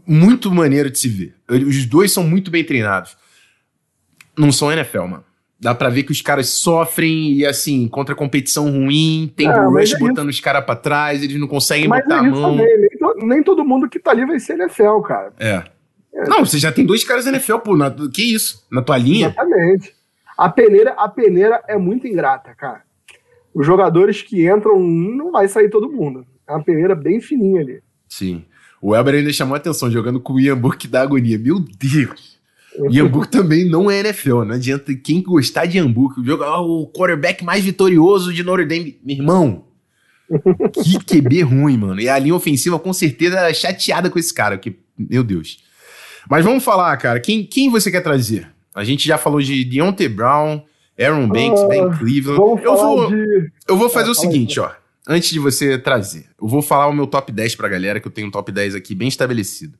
[0.07, 1.35] muito maneiro de se ver.
[1.49, 3.17] Os dois são muito bem treinados.
[4.37, 5.25] Não são NFL, mano.
[5.61, 9.71] Dá pra ver que os caras sofrem e, assim, contra competição ruim, tem é, o
[9.71, 12.57] Rush é botando os caras pra trás, eles não conseguem mas botar é a mão.
[12.57, 15.33] Nem, to, nem, todo mundo que tá ali vai ser NFL, cara.
[15.39, 15.63] É.
[16.13, 16.29] é.
[16.29, 17.77] Não, você já tem dois caras NFL, pô.
[17.77, 18.67] Na, que isso?
[18.71, 19.29] Na tua linha?
[19.29, 19.95] Exatamente.
[20.37, 22.83] A peneira, a peneira é muito ingrata, cara.
[23.55, 26.27] Os jogadores que entram, não vai sair todo mundo.
[26.47, 27.81] É uma peneira bem fininha ali.
[28.09, 28.45] Sim.
[28.85, 31.39] O Elber ainda chamou a atenção, jogando com o Ian Book da agonia.
[31.39, 32.37] Meu Deus!
[32.91, 36.45] Ian Book também não é NFL, não adianta quem gostar de Ian Book, o, jogo,
[36.45, 38.99] oh, o quarterback mais vitorioso de Notre Dame.
[39.03, 39.65] Meu irmão,
[40.75, 41.99] que QB ruim, mano.
[41.99, 45.61] E a linha ofensiva com certeza era chateada com esse cara, que, meu Deus.
[46.29, 48.47] Mas vamos falar, cara, quem, quem você quer trazer?
[48.75, 50.61] A gente já falou de Deontay Brown,
[51.01, 52.63] Aaron Banks, uh, Ben Cleveland.
[52.63, 53.51] Eu vou, de...
[53.67, 54.71] eu vou fazer o seguinte, ó
[55.07, 58.13] antes de você trazer, eu vou falar o meu top 10 pra galera, que eu
[58.13, 59.79] tenho um top 10 aqui bem estabelecido.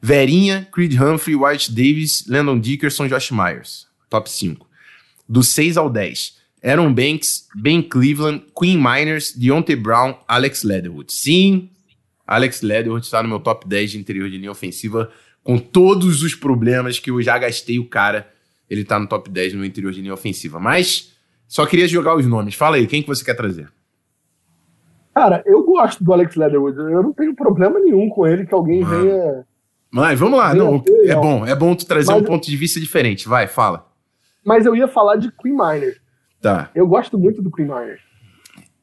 [0.00, 3.86] Verinha, Creed Humphrey, White Davis, Landon Dickerson, Josh Myers.
[4.08, 4.66] Top 5.
[5.28, 6.38] Do 6 ao 10.
[6.62, 11.12] Aaron Banks, Ben Cleveland, Queen Miners, Deontay Brown, Alex Leatherwood.
[11.12, 11.70] Sim,
[12.26, 15.10] Alex Leatherwood está no meu top 10 de interior de linha ofensiva,
[15.42, 18.30] com todos os problemas que eu já gastei o cara.
[18.68, 20.60] Ele está no top 10 no interior de linha ofensiva.
[20.60, 21.12] Mas
[21.46, 22.54] só queria jogar os nomes.
[22.54, 23.68] Fala aí, quem que você quer trazer?
[25.18, 26.78] Cara, eu gosto do Alex Leatherwood.
[26.78, 29.02] Eu não tenho problema nenhum com ele que alguém Mano.
[29.02, 29.44] venha.
[29.90, 32.46] Mas vamos lá, Venha não, ter, é bom, é bom tu trazer Mas- um ponto
[32.48, 33.26] de vista diferente.
[33.28, 33.90] Vai, fala.
[34.44, 36.00] Mas eu ia falar de Queen Miner.
[36.40, 36.70] Tá.
[36.72, 37.98] Eu gosto muito do Queen Miner.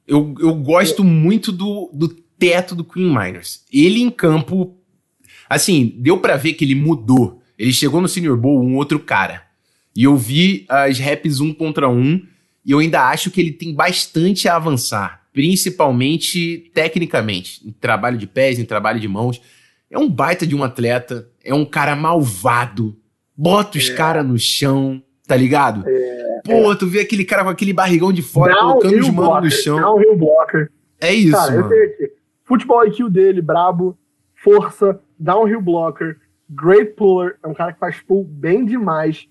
[0.05, 3.63] Eu, eu gosto muito do, do teto do Queen Miners.
[3.71, 4.75] Ele em campo,
[5.49, 7.41] assim, deu pra ver que ele mudou.
[7.57, 9.43] Ele chegou no Senior Bowl um outro cara.
[9.95, 12.21] E eu vi as raps um contra um,
[12.65, 18.25] e eu ainda acho que ele tem bastante a avançar, principalmente tecnicamente, em trabalho de
[18.25, 19.41] pés, em trabalho de mãos.
[19.91, 22.97] É um baita de um atleta, é um cara malvado,
[23.35, 23.93] bota os É.
[23.93, 25.83] caras no chão, tá ligado?
[26.43, 29.61] Pô, tu vê aquele cara com aquele barrigão de fora, Downhill colocando os manos no
[29.61, 29.79] chão.
[29.79, 30.71] Downhill blocker.
[31.01, 31.75] É isso, Cara, eu mano.
[32.45, 33.97] Futebol IQ dele, brabo,
[34.35, 36.17] força, downhill blocker,
[36.49, 39.27] great puller, é um cara que faz pull bem demais,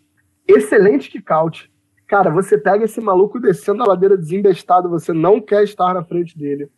[0.47, 1.71] excelente kick-out.
[2.15, 6.39] Cara, você pega esse maluco descendo a ladeira desembestado, você não quer estar na frente
[6.39, 6.69] dele.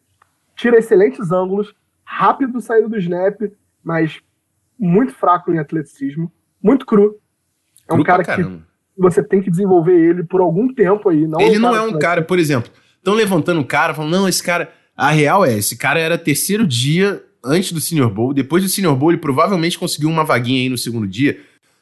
[0.54, 3.38] Tira excelentes ângulos, rápido saindo do snap,
[3.84, 4.18] mas
[4.78, 6.32] muito fraco em atleticismo,
[6.62, 7.18] muito cru.
[7.86, 8.62] É um Cru cara que
[8.96, 11.26] você tem que desenvolver ele por algum tempo aí.
[11.26, 14.26] Não Ele não é um vai cara, por exemplo, estão levantando um cara, falando, não,
[14.26, 14.72] esse cara.
[14.96, 18.32] A real é, esse cara era terceiro dia antes do Senior Bowl.
[18.32, 21.38] Depois do Senior Bowl, ele provavelmente conseguiu uma vaguinha aí no segundo dia.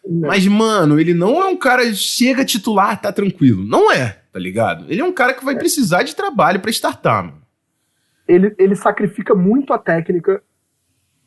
[0.06, 0.28] Não.
[0.28, 3.64] Mas, mano, ele não é um cara chega titular, tá tranquilo.
[3.64, 4.84] Não é, tá ligado?
[4.88, 7.42] Ele é um cara que vai precisar de trabalho pra startar, mano.
[8.28, 10.42] ele, ele sacrifica muito a técnica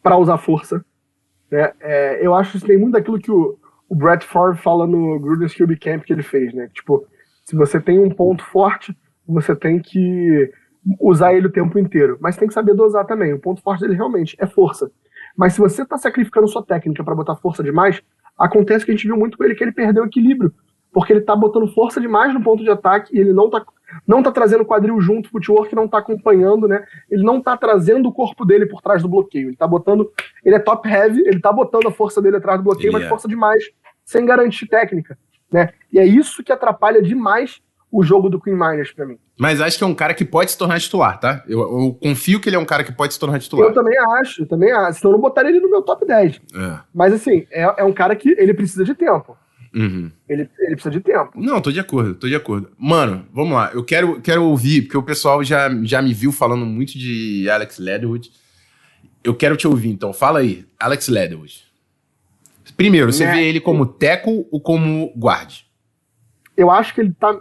[0.02, 0.86] para usar força.
[1.50, 1.72] Né?
[1.80, 3.58] É, eu acho que isso tem muito daquilo que o,
[3.90, 6.70] o Brett Favre fala no Gruden's QB Camp que ele fez, né?
[6.74, 7.06] Tipo,
[7.46, 8.96] se você tem um ponto forte,
[9.28, 10.52] você tem que
[11.00, 12.18] usar ele o tempo inteiro.
[12.22, 13.34] Mas tem que saber dosar também.
[13.34, 14.92] O ponto forte dele realmente é força.
[15.36, 18.02] Mas se você está sacrificando sua técnica para botar força demais,
[18.38, 20.54] acontece que a gente viu muito com ele que ele perdeu o equilíbrio.
[20.92, 23.64] Porque ele tá botando força demais no ponto de ataque e ele não tá,
[24.06, 26.86] não tá trazendo o quadril junto, o footwork não tá acompanhando, né?
[27.10, 29.50] Ele não tá trazendo o corpo dele por trás do bloqueio.
[29.50, 30.12] Ele tá botando.
[30.44, 33.06] Ele é top heavy, ele tá botando a força dele atrás do bloqueio, Ele mas
[33.06, 33.10] é.
[33.10, 33.64] força demais,
[34.06, 35.18] sem garantir técnica.
[35.52, 35.70] Né?
[35.92, 37.62] E é isso que atrapalha demais
[37.92, 39.18] o jogo do Queen Miners pra mim.
[39.40, 41.44] Mas acho que é um cara que pode se tornar titular, tá?
[41.48, 43.68] Eu, eu confio que ele é um cara que pode se tornar titular.
[43.68, 45.00] Eu também acho, eu também acho.
[45.00, 46.42] Senão eu não botaria ele no meu top 10.
[46.54, 46.80] É.
[46.94, 49.38] Mas assim, é, é um cara que ele precisa de tempo.
[49.74, 50.12] Uhum.
[50.28, 51.32] Ele, ele precisa de tempo.
[51.36, 52.72] Não, tô de acordo, tô de acordo.
[52.78, 53.72] Mano, vamos lá.
[53.74, 57.78] Eu quero, quero ouvir, porque o pessoal já, já me viu falando muito de Alex
[57.78, 58.32] Leatherwood.
[59.24, 60.12] Eu quero te ouvir, então.
[60.14, 61.64] Fala aí, Alex Leatherwood.
[62.76, 63.34] Primeiro, você Né?
[63.34, 65.62] vê ele como teco ou como guard?
[66.56, 67.40] Eu acho que ele tá.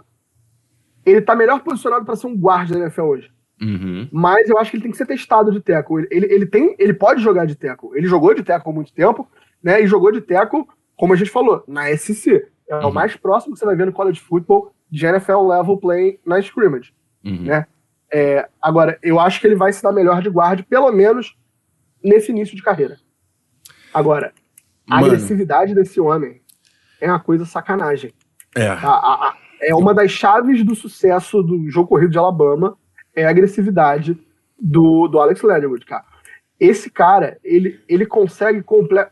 [1.09, 3.31] Ele tá melhor posicionado para ser um guarda da NFL hoje.
[3.61, 4.07] Uhum.
[4.11, 5.97] Mas eu acho que ele tem que ser testado de teco.
[5.99, 7.95] Ele, ele, ele tem, ele pode jogar de teco.
[7.95, 9.27] Ele jogou de teco há muito tempo,
[9.63, 9.81] né?
[9.81, 12.45] E jogou de teco, como a gente falou, na SC.
[12.69, 12.89] É Uhum.
[12.89, 16.37] o mais próximo que você vai ver no college football de NFL level play na
[16.39, 16.93] scrimmage.
[17.23, 17.43] Uhum.
[17.43, 17.65] Né?
[18.13, 21.35] É, agora, eu acho que ele vai se dar melhor de guarda, pelo menos
[22.03, 22.97] nesse início de carreira.
[23.93, 24.33] Agora,
[24.89, 25.07] a Mano.
[25.07, 26.41] agressividade desse homem
[27.01, 28.13] é uma coisa sacanagem.
[28.55, 28.67] É.
[28.67, 32.77] A- a- a- é uma das chaves do sucesso do jogo corrido de Alabama
[33.15, 34.17] é a agressividade
[34.59, 36.03] do, do Alex Leatherwood, cara.
[36.59, 39.05] Esse cara, ele, ele consegue comple...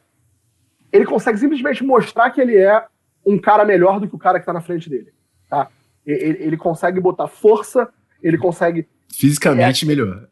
[0.91, 2.84] ele consegue simplesmente mostrar que ele é
[3.26, 5.12] um cara melhor do que o cara que tá na frente dele,
[5.50, 5.70] tá?
[6.06, 7.89] Ele, ele consegue botar força,
[8.22, 10.28] ele consegue Fisicamente melhor.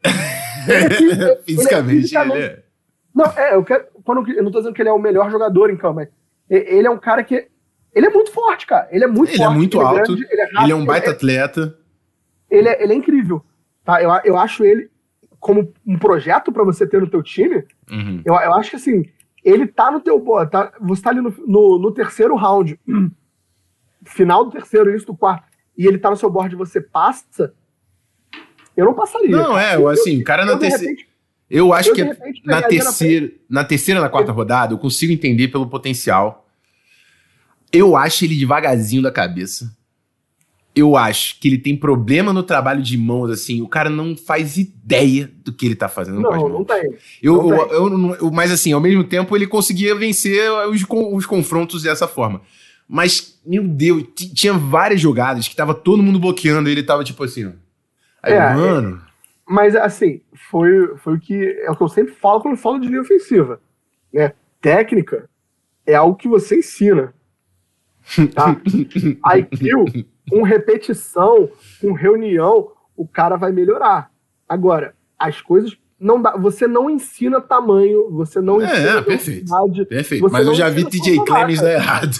[0.68, 2.64] Ele é- Fisicamente, fisicamente- ele é.
[3.14, 5.70] Não, é, eu, quero, quando, eu não tô dizendo que ele é o melhor jogador
[5.70, 6.08] em campo, mas
[6.50, 7.48] ele é um cara que.
[7.94, 8.88] Ele é muito forte, cara.
[8.90, 9.56] Ele é muito Ele é forte.
[9.56, 11.78] muito alto, grande, ele, é rápido, Ele é um baita ele atleta.
[12.50, 13.44] ele é, ele é incrível.
[13.84, 14.02] Tá?
[14.02, 14.90] Eu, eu acho ele
[15.38, 17.62] como um projeto pra você ter no teu time.
[17.90, 18.22] Uhum.
[18.24, 19.04] Eu, eu acho que assim,
[19.44, 20.18] ele tá no teu.
[20.50, 22.80] Tá, você tá ali no, no, no terceiro round,
[24.04, 25.44] final do terceiro, início do quarto,
[25.76, 27.54] e ele tá no seu board e você passa.
[28.76, 29.30] Eu não passaria.
[29.30, 30.94] Não, é, Eu- assim, o cara na terceira.
[31.50, 35.12] Eu acho eu, que é repente, na terceira, na terceira, na quarta rodada, eu consigo
[35.12, 36.43] entender pelo potencial.
[37.74, 39.74] Eu acho ele devagarzinho da cabeça.
[40.74, 43.62] Eu acho que ele tem problema no trabalho de mãos, assim.
[43.62, 46.50] O cara não faz ideia do que ele tá fazendo com Não, mãos.
[46.50, 46.96] não tem.
[47.22, 47.76] Eu, não eu, tem.
[47.76, 52.40] eu eu- mas assim, ao mesmo tempo ele conseguia vencer os, os confrontos dessa forma.
[52.88, 54.04] Mas, meu Deus,
[54.34, 57.50] tinha várias jogadas que tava todo mundo bloqueando e ele tava tipo assim, ó.
[58.22, 59.00] Aí, É, mano.
[59.46, 62.88] Mas, assim, foi, foi o que é o que eu sempre falo quando falo de
[62.88, 63.60] linha ofensiva.
[64.12, 64.32] Né?
[64.60, 65.28] Técnica
[65.86, 67.13] é algo que você ensina.
[68.34, 68.56] Tá?
[69.36, 71.48] IQ, com repetição,
[71.80, 74.10] com reunião, o cara vai melhorar.
[74.48, 76.36] Agora, as coisas não dá.
[76.36, 79.52] Você não ensina tamanho, você não É, ensina é, perfeito.
[79.88, 80.28] Perfeito.
[80.30, 82.14] Mas eu já vi TJ Clemens dar errado.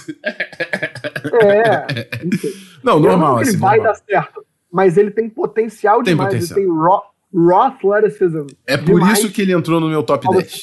[1.41, 2.07] É.
[2.83, 3.51] Não, normal, que assim.
[3.51, 3.93] ele vai normal.
[3.93, 6.59] dar certo, mas ele tem potencial Tem demais, potencial.
[6.59, 8.45] ele tem raw, raw athleticism.
[8.67, 10.61] É por isso que ele entrou no meu top 10.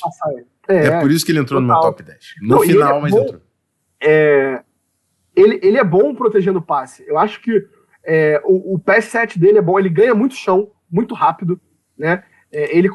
[0.68, 1.76] É, é, por isso que ele entrou total.
[1.76, 2.18] no meu top 10.
[2.42, 3.40] No Não, final, é mas bom, entrou.
[4.00, 4.62] É,
[5.34, 7.04] ele, ele é bom protegendo o passe.
[7.06, 7.66] Eu acho que
[8.04, 11.60] é, o, o PS7 dele é bom, ele ganha muito chão, muito rápido,
[11.96, 12.24] né?
[12.50, 12.90] É, ele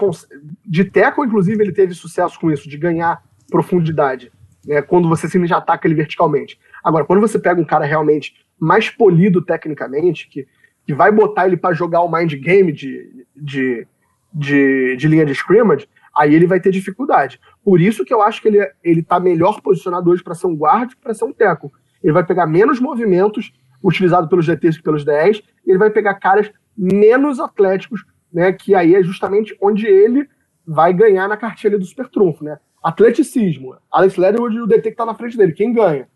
[0.66, 4.32] de teco, inclusive, ele teve sucesso com isso, de ganhar profundidade,
[4.66, 4.82] né?
[4.82, 6.60] Quando você simplesmente ataca ele verticalmente.
[6.84, 10.48] Agora, quando você pega um cara realmente mais polido tecnicamente, que,
[10.86, 13.88] que vai botar ele para jogar o mind game de, de,
[14.34, 17.40] de, de, linha de scrimmage, aí ele vai ter dificuldade.
[17.64, 20.56] Por isso que eu acho que ele, ele tá melhor posicionado hoje para ser um
[20.56, 21.72] guard que para ser um teco.
[22.08, 23.52] Ele vai pegar menos movimentos
[23.84, 28.54] utilizado pelos DTs que pelos 10, ele vai pegar caras menos atléticos, né?
[28.54, 30.26] Que aí é justamente onde ele
[30.66, 32.60] vai ganhar na cartilha do super trunfo, né?
[32.82, 33.76] Atleticismo.
[33.92, 35.52] Alex Leatherwood e o DT que tá na frente dele.
[35.52, 36.08] Quem ganha?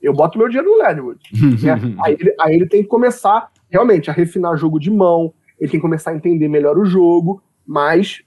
[0.00, 1.18] Eu boto meu dinheiro no Leatherwood.
[1.64, 1.96] né?
[2.04, 5.80] aí, ele, aí ele tem que começar realmente a refinar jogo de mão, ele tem
[5.80, 8.22] que começar a entender melhor o jogo, mas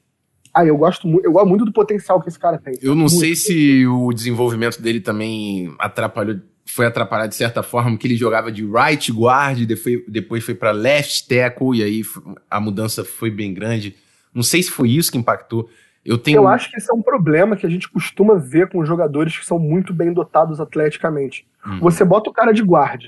[0.53, 2.74] aí eu gosto muito, eu gosto muito do potencial que esse cara tem.
[2.82, 3.13] Eu não muito.
[3.13, 6.36] sei se o desenvolvimento dele também atrapalhou
[6.74, 9.59] foi atrapalhado de certa forma, que ele jogava de right guard,
[10.07, 12.01] depois, foi para left tackle, e aí
[12.49, 13.95] a mudança foi bem grande.
[14.34, 15.69] Não sei se foi isso que impactou.
[16.03, 16.38] Eu, tenho...
[16.38, 19.45] eu acho que esse é um problema que a gente costuma ver com jogadores que
[19.45, 21.45] são muito bem dotados atleticamente.
[21.65, 21.80] Uhum.
[21.80, 23.05] Você bota o cara de guard,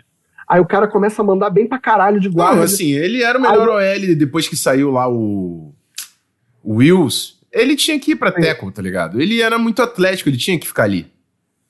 [0.47, 2.57] aí o cara começa a mandar bem pra caralho de guard.
[2.57, 4.09] Não, assim, ele era o melhor aí...
[4.09, 5.74] OL depois que saiu lá o,
[6.63, 7.36] o Wills.
[7.51, 9.20] Ele tinha que ir pra tackle, tá ligado?
[9.20, 11.14] Ele era muito atlético, ele tinha que ficar ali.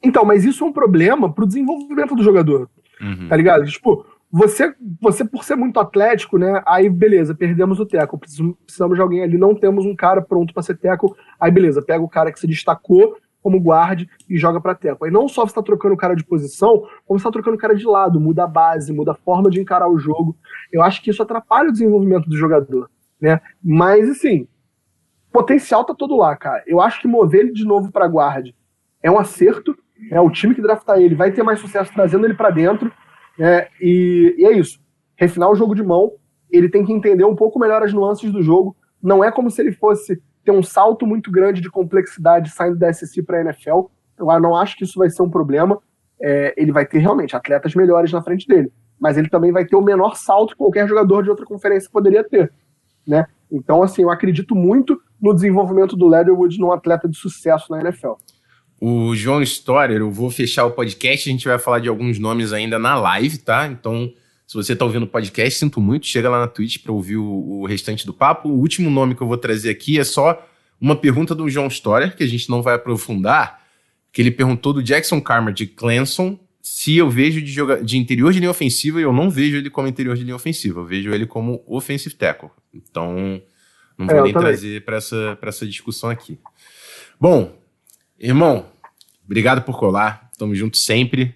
[0.06, 2.70] Então, mas isso é um problema pro desenvolvimento do jogador.
[3.02, 3.28] Uhum.
[3.28, 3.66] Tá ligado?
[3.66, 6.62] Tipo, você, você, por ser muito atlético, né?
[6.66, 8.20] Aí, beleza, perdemos o teco.
[8.20, 11.16] Precisamos de alguém ali, não temos um cara pronto para ser teco.
[11.40, 15.06] Aí, beleza, pega o cara que se destacou como guarde e joga para teco.
[15.06, 17.60] Aí não só você tá trocando o cara de posição, como você tá trocando o
[17.60, 20.36] cara de lado, muda a base, muda a forma de encarar o jogo.
[20.72, 22.90] Eu acho que isso atrapalha o desenvolvimento do jogador,
[23.22, 23.40] né?
[23.64, 24.48] Mas, assim,
[25.32, 26.64] potencial tá todo lá, cara.
[26.66, 28.56] Eu acho que mover ele de novo para guarde
[29.04, 29.78] é um acerto,
[30.12, 32.92] é, o time que draftar ele vai ter mais sucesso trazendo ele para dentro.
[33.38, 34.80] Né, e, e, é isso.
[35.16, 36.14] Refinar o jogo de mão,
[36.50, 38.76] ele tem que entender um pouco melhor as nuances do jogo.
[39.02, 42.92] Não é como se ele fosse ter um salto muito grande de complexidade saindo da
[42.92, 43.86] SC para a NFL.
[44.18, 45.80] Eu não acho que isso vai ser um problema.
[46.22, 49.76] É, ele vai ter realmente atletas melhores na frente dele, mas ele também vai ter
[49.76, 52.52] o menor salto que qualquer jogador de outra conferência poderia ter.
[53.06, 53.26] Né?
[53.52, 58.14] Então, assim, eu acredito muito no desenvolvimento do Leatherwood num atleta de sucesso na NFL
[58.80, 62.54] o João Storer, eu vou fechar o podcast, a gente vai falar de alguns nomes
[62.54, 63.68] ainda na live, tá?
[63.68, 64.14] Então,
[64.46, 67.62] se você está ouvindo o podcast, sinto muito, chega lá na Twitch para ouvir o,
[67.62, 68.50] o, restante do papo.
[68.50, 70.46] O último nome que eu vou trazer aqui é só
[70.80, 73.62] uma pergunta do João Storer, que a gente não vai aprofundar,
[74.12, 78.34] que ele perguntou do Jackson Carmer de Clemson se eu vejo de, joga de interior
[78.34, 81.14] de linha ofensiva e eu não vejo ele como interior de linha ofensiva, eu vejo
[81.14, 82.50] ele como offensive tackle.
[82.74, 83.40] Então,
[83.96, 86.40] não vou é, nem trazer para essa, essa discussão aqui.
[87.22, 87.56] Bom,
[88.20, 88.66] Irmão,
[89.26, 90.30] obrigado por colar.
[90.38, 91.36] Tamo junto sempre.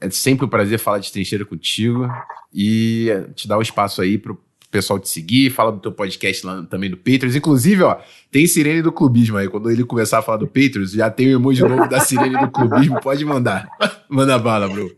[0.00, 2.08] É sempre um prazer falar de trincheira contigo
[2.52, 4.42] e te dar o um espaço aí pro
[4.74, 7.36] pessoal te seguir, fala do teu podcast lá também do Patriots.
[7.36, 7.96] Inclusive, ó,
[8.28, 9.48] tem sirene do clubismo aí.
[9.48, 12.50] Quando ele começar a falar do Patriots, já tem o emoji novo da sirene do
[12.50, 13.00] clubismo.
[13.00, 13.68] Pode mandar.
[14.10, 14.90] Manda bala, bro.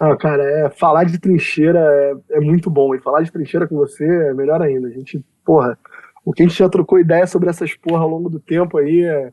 [0.00, 2.92] Ah, cara, é, falar de trincheira é, é, muito bom.
[2.92, 4.88] E falar de trincheira com você é melhor ainda.
[4.88, 5.78] A gente, porra,
[6.24, 9.02] o que a gente já trocou ideia sobre essas porra ao longo do tempo aí
[9.02, 9.32] é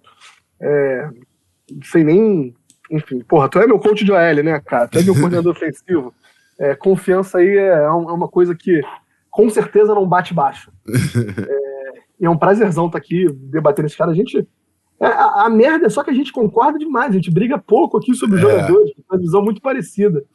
[0.61, 1.09] é,
[1.71, 2.55] não sei nem.
[2.91, 4.87] Enfim, porra, tu é meu coach de OL, né, cara?
[4.87, 6.13] Tu é meu coordenador ofensivo.
[6.59, 8.81] É, confiança aí é, é, é uma coisa que
[9.29, 10.71] com certeza não bate baixo.
[12.21, 14.11] É, é um prazerzão estar tá aqui debatendo esse cara.
[14.11, 14.45] A gente.
[14.99, 17.97] É, a, a, merda é só que a gente concorda demais, a gente briga pouco
[17.97, 18.49] aqui sobre os é.
[18.49, 20.25] jogadores, uma visão muito parecida.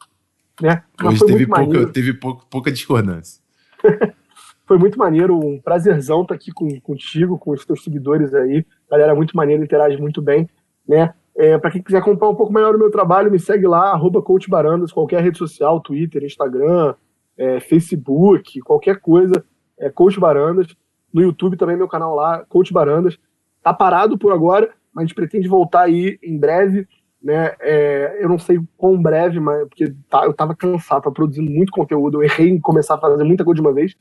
[0.59, 0.81] Né?
[0.99, 3.39] Mas Hoje teve, pouca, teve pouca discordância.
[4.65, 8.65] Foi muito maneiro, um prazerzão estar tá aqui com, contigo, com os teus seguidores aí.
[8.89, 10.49] Galera muito maneira, interage muito bem,
[10.87, 11.13] né?
[11.37, 14.21] É, para quem quiser acompanhar um pouco melhor o meu trabalho, me segue lá, arroba
[14.21, 16.95] Coach Barandas, qualquer rede social, Twitter, Instagram,
[17.37, 19.43] é, Facebook, qualquer coisa,
[19.77, 20.67] é Coach Barandas.
[21.13, 23.17] No YouTube também meu canal lá, Coach Barandas.
[23.61, 26.87] Tá parado por agora, mas a gente pretende voltar aí em breve,
[27.21, 27.53] né?
[27.59, 31.71] É, eu não sei quão breve, mas porque tá, eu tava cansado, tava produzindo muito
[31.71, 33.95] conteúdo, eu errei em começar a fazer muita coisa de uma vez,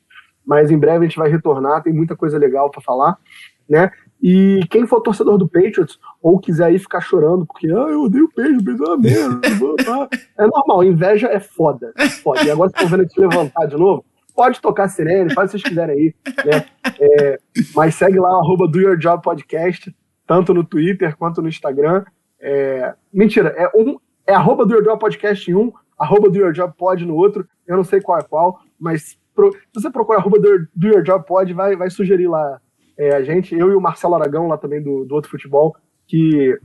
[0.45, 3.19] mas em breve a gente vai retornar, tem muita coisa legal para falar,
[3.69, 3.91] né?
[4.23, 8.25] E quem for torcedor do Patriots ou quiser aí ficar chorando porque ah, eu odeio
[8.25, 9.41] o Patriots, é uma merda,
[10.39, 12.43] é normal, inveja é foda, é foda.
[12.43, 15.59] E agora vocês estão vendo aqui levantar de novo, pode tocar sirene, faz o que
[15.59, 16.15] vocês quiserem aí,
[16.45, 16.67] né?
[17.01, 17.39] É,
[17.75, 19.95] mas segue lá, arroba Do Your Job Podcast,
[20.27, 22.05] tanto no Twitter quanto no Instagram.
[22.41, 26.53] É, mentira, é um é arroba Do Your Job Podcast em um, arroba Do Your
[26.53, 30.19] Job Pod no outro, eu não sei qual é qual, mas pro, se você procurar
[30.19, 32.61] arroba do, do Your Job Pod, vai, vai sugerir lá
[32.97, 35.77] é, a gente, eu e o Marcelo Aragão, lá também do, do Outro Futebol,
[36.07, 36.57] que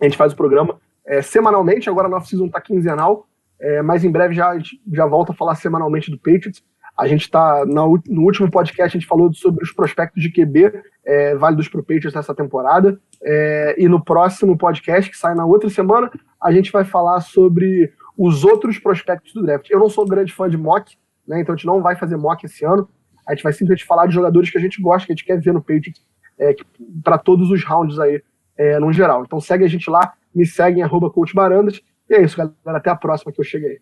[0.00, 3.26] a gente faz o programa é, semanalmente, agora a nossa season tá quinzenal,
[3.60, 4.56] é, mas em breve já,
[4.92, 6.62] já volta a falar semanalmente do Patriots.
[6.96, 11.34] A gente está no último podcast a gente falou sobre os prospectos de QB é,
[11.34, 12.98] válidos para o Patriots nessa temporada.
[13.22, 16.10] É, e no próximo podcast, que sai na outra semana,
[16.40, 19.68] a gente vai falar sobre os outros prospectos do draft.
[19.70, 20.96] Eu não sou grande fã de mock,
[21.26, 22.88] né, então a gente não vai fazer mock esse ano.
[23.26, 25.40] A gente vai simplesmente falar de jogadores que a gente gosta, que a gente quer
[25.40, 26.02] ver no Patriots,
[26.38, 26.54] é,
[27.02, 28.22] para todos os rounds aí,
[28.56, 29.22] é, no geral.
[29.24, 31.80] Então segue a gente lá, me segue em arroba coachbarandas.
[32.08, 32.54] E é isso, galera.
[32.66, 33.78] Até a próxima que eu cheguei.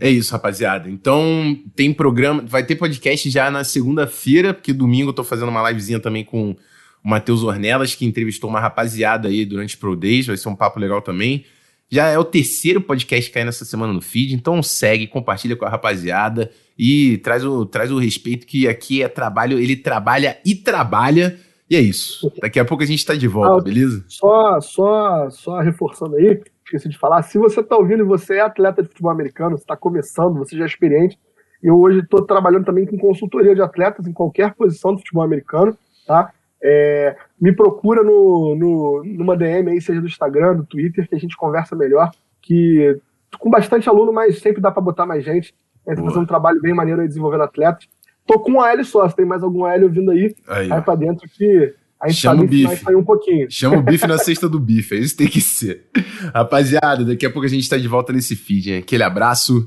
[0.00, 0.88] É isso, rapaziada.
[0.88, 5.68] Então, tem programa, vai ter podcast já na segunda-feira, porque domingo eu tô fazendo uma
[5.68, 6.56] livezinha também com
[7.04, 10.54] o Matheus Ornelas, que entrevistou uma rapaziada aí durante o Pro Days, vai ser um
[10.54, 11.44] papo legal também.
[11.90, 15.64] Já é o terceiro podcast que cai nessa semana no feed, então segue, compartilha com
[15.64, 20.54] a rapaziada e traz o, traz o respeito que aqui é trabalho, ele trabalha e
[20.54, 21.38] trabalha.
[21.70, 22.30] E é isso.
[22.40, 24.04] Daqui a pouco a gente tá de volta, ah, beleza?
[24.06, 28.40] Só, só, só reforçando aí, esqueci de falar, se você está ouvindo e você é
[28.40, 31.18] atleta de futebol americano, você está começando, você já é experiente,
[31.62, 35.76] eu hoje estou trabalhando também com consultoria de atletas em qualquer posição do futebol americano,
[36.06, 36.32] tá?
[36.62, 41.18] É, me procura no, no, numa DM aí, seja do Instagram, do Twitter, que a
[41.18, 42.10] gente conversa melhor,
[42.42, 42.98] que
[43.38, 45.54] com bastante aluno, mas sempre dá para botar mais gente.
[45.86, 47.86] A gente tá fazendo um trabalho bem maneiro aí desenvolvendo atletas.
[48.26, 50.94] Tô com um AL só, se tem mais algum AL vindo aí, aí, aí pra
[50.94, 52.76] dentro que a gente Chama o bife.
[52.76, 53.46] sair um pouquinho.
[53.50, 55.86] Chama o bife na cesta do bife, é isso que tem que ser.
[56.34, 58.78] Rapaziada, daqui a pouco a gente tá de volta nesse feed, hein?
[58.78, 59.66] Aquele abraço.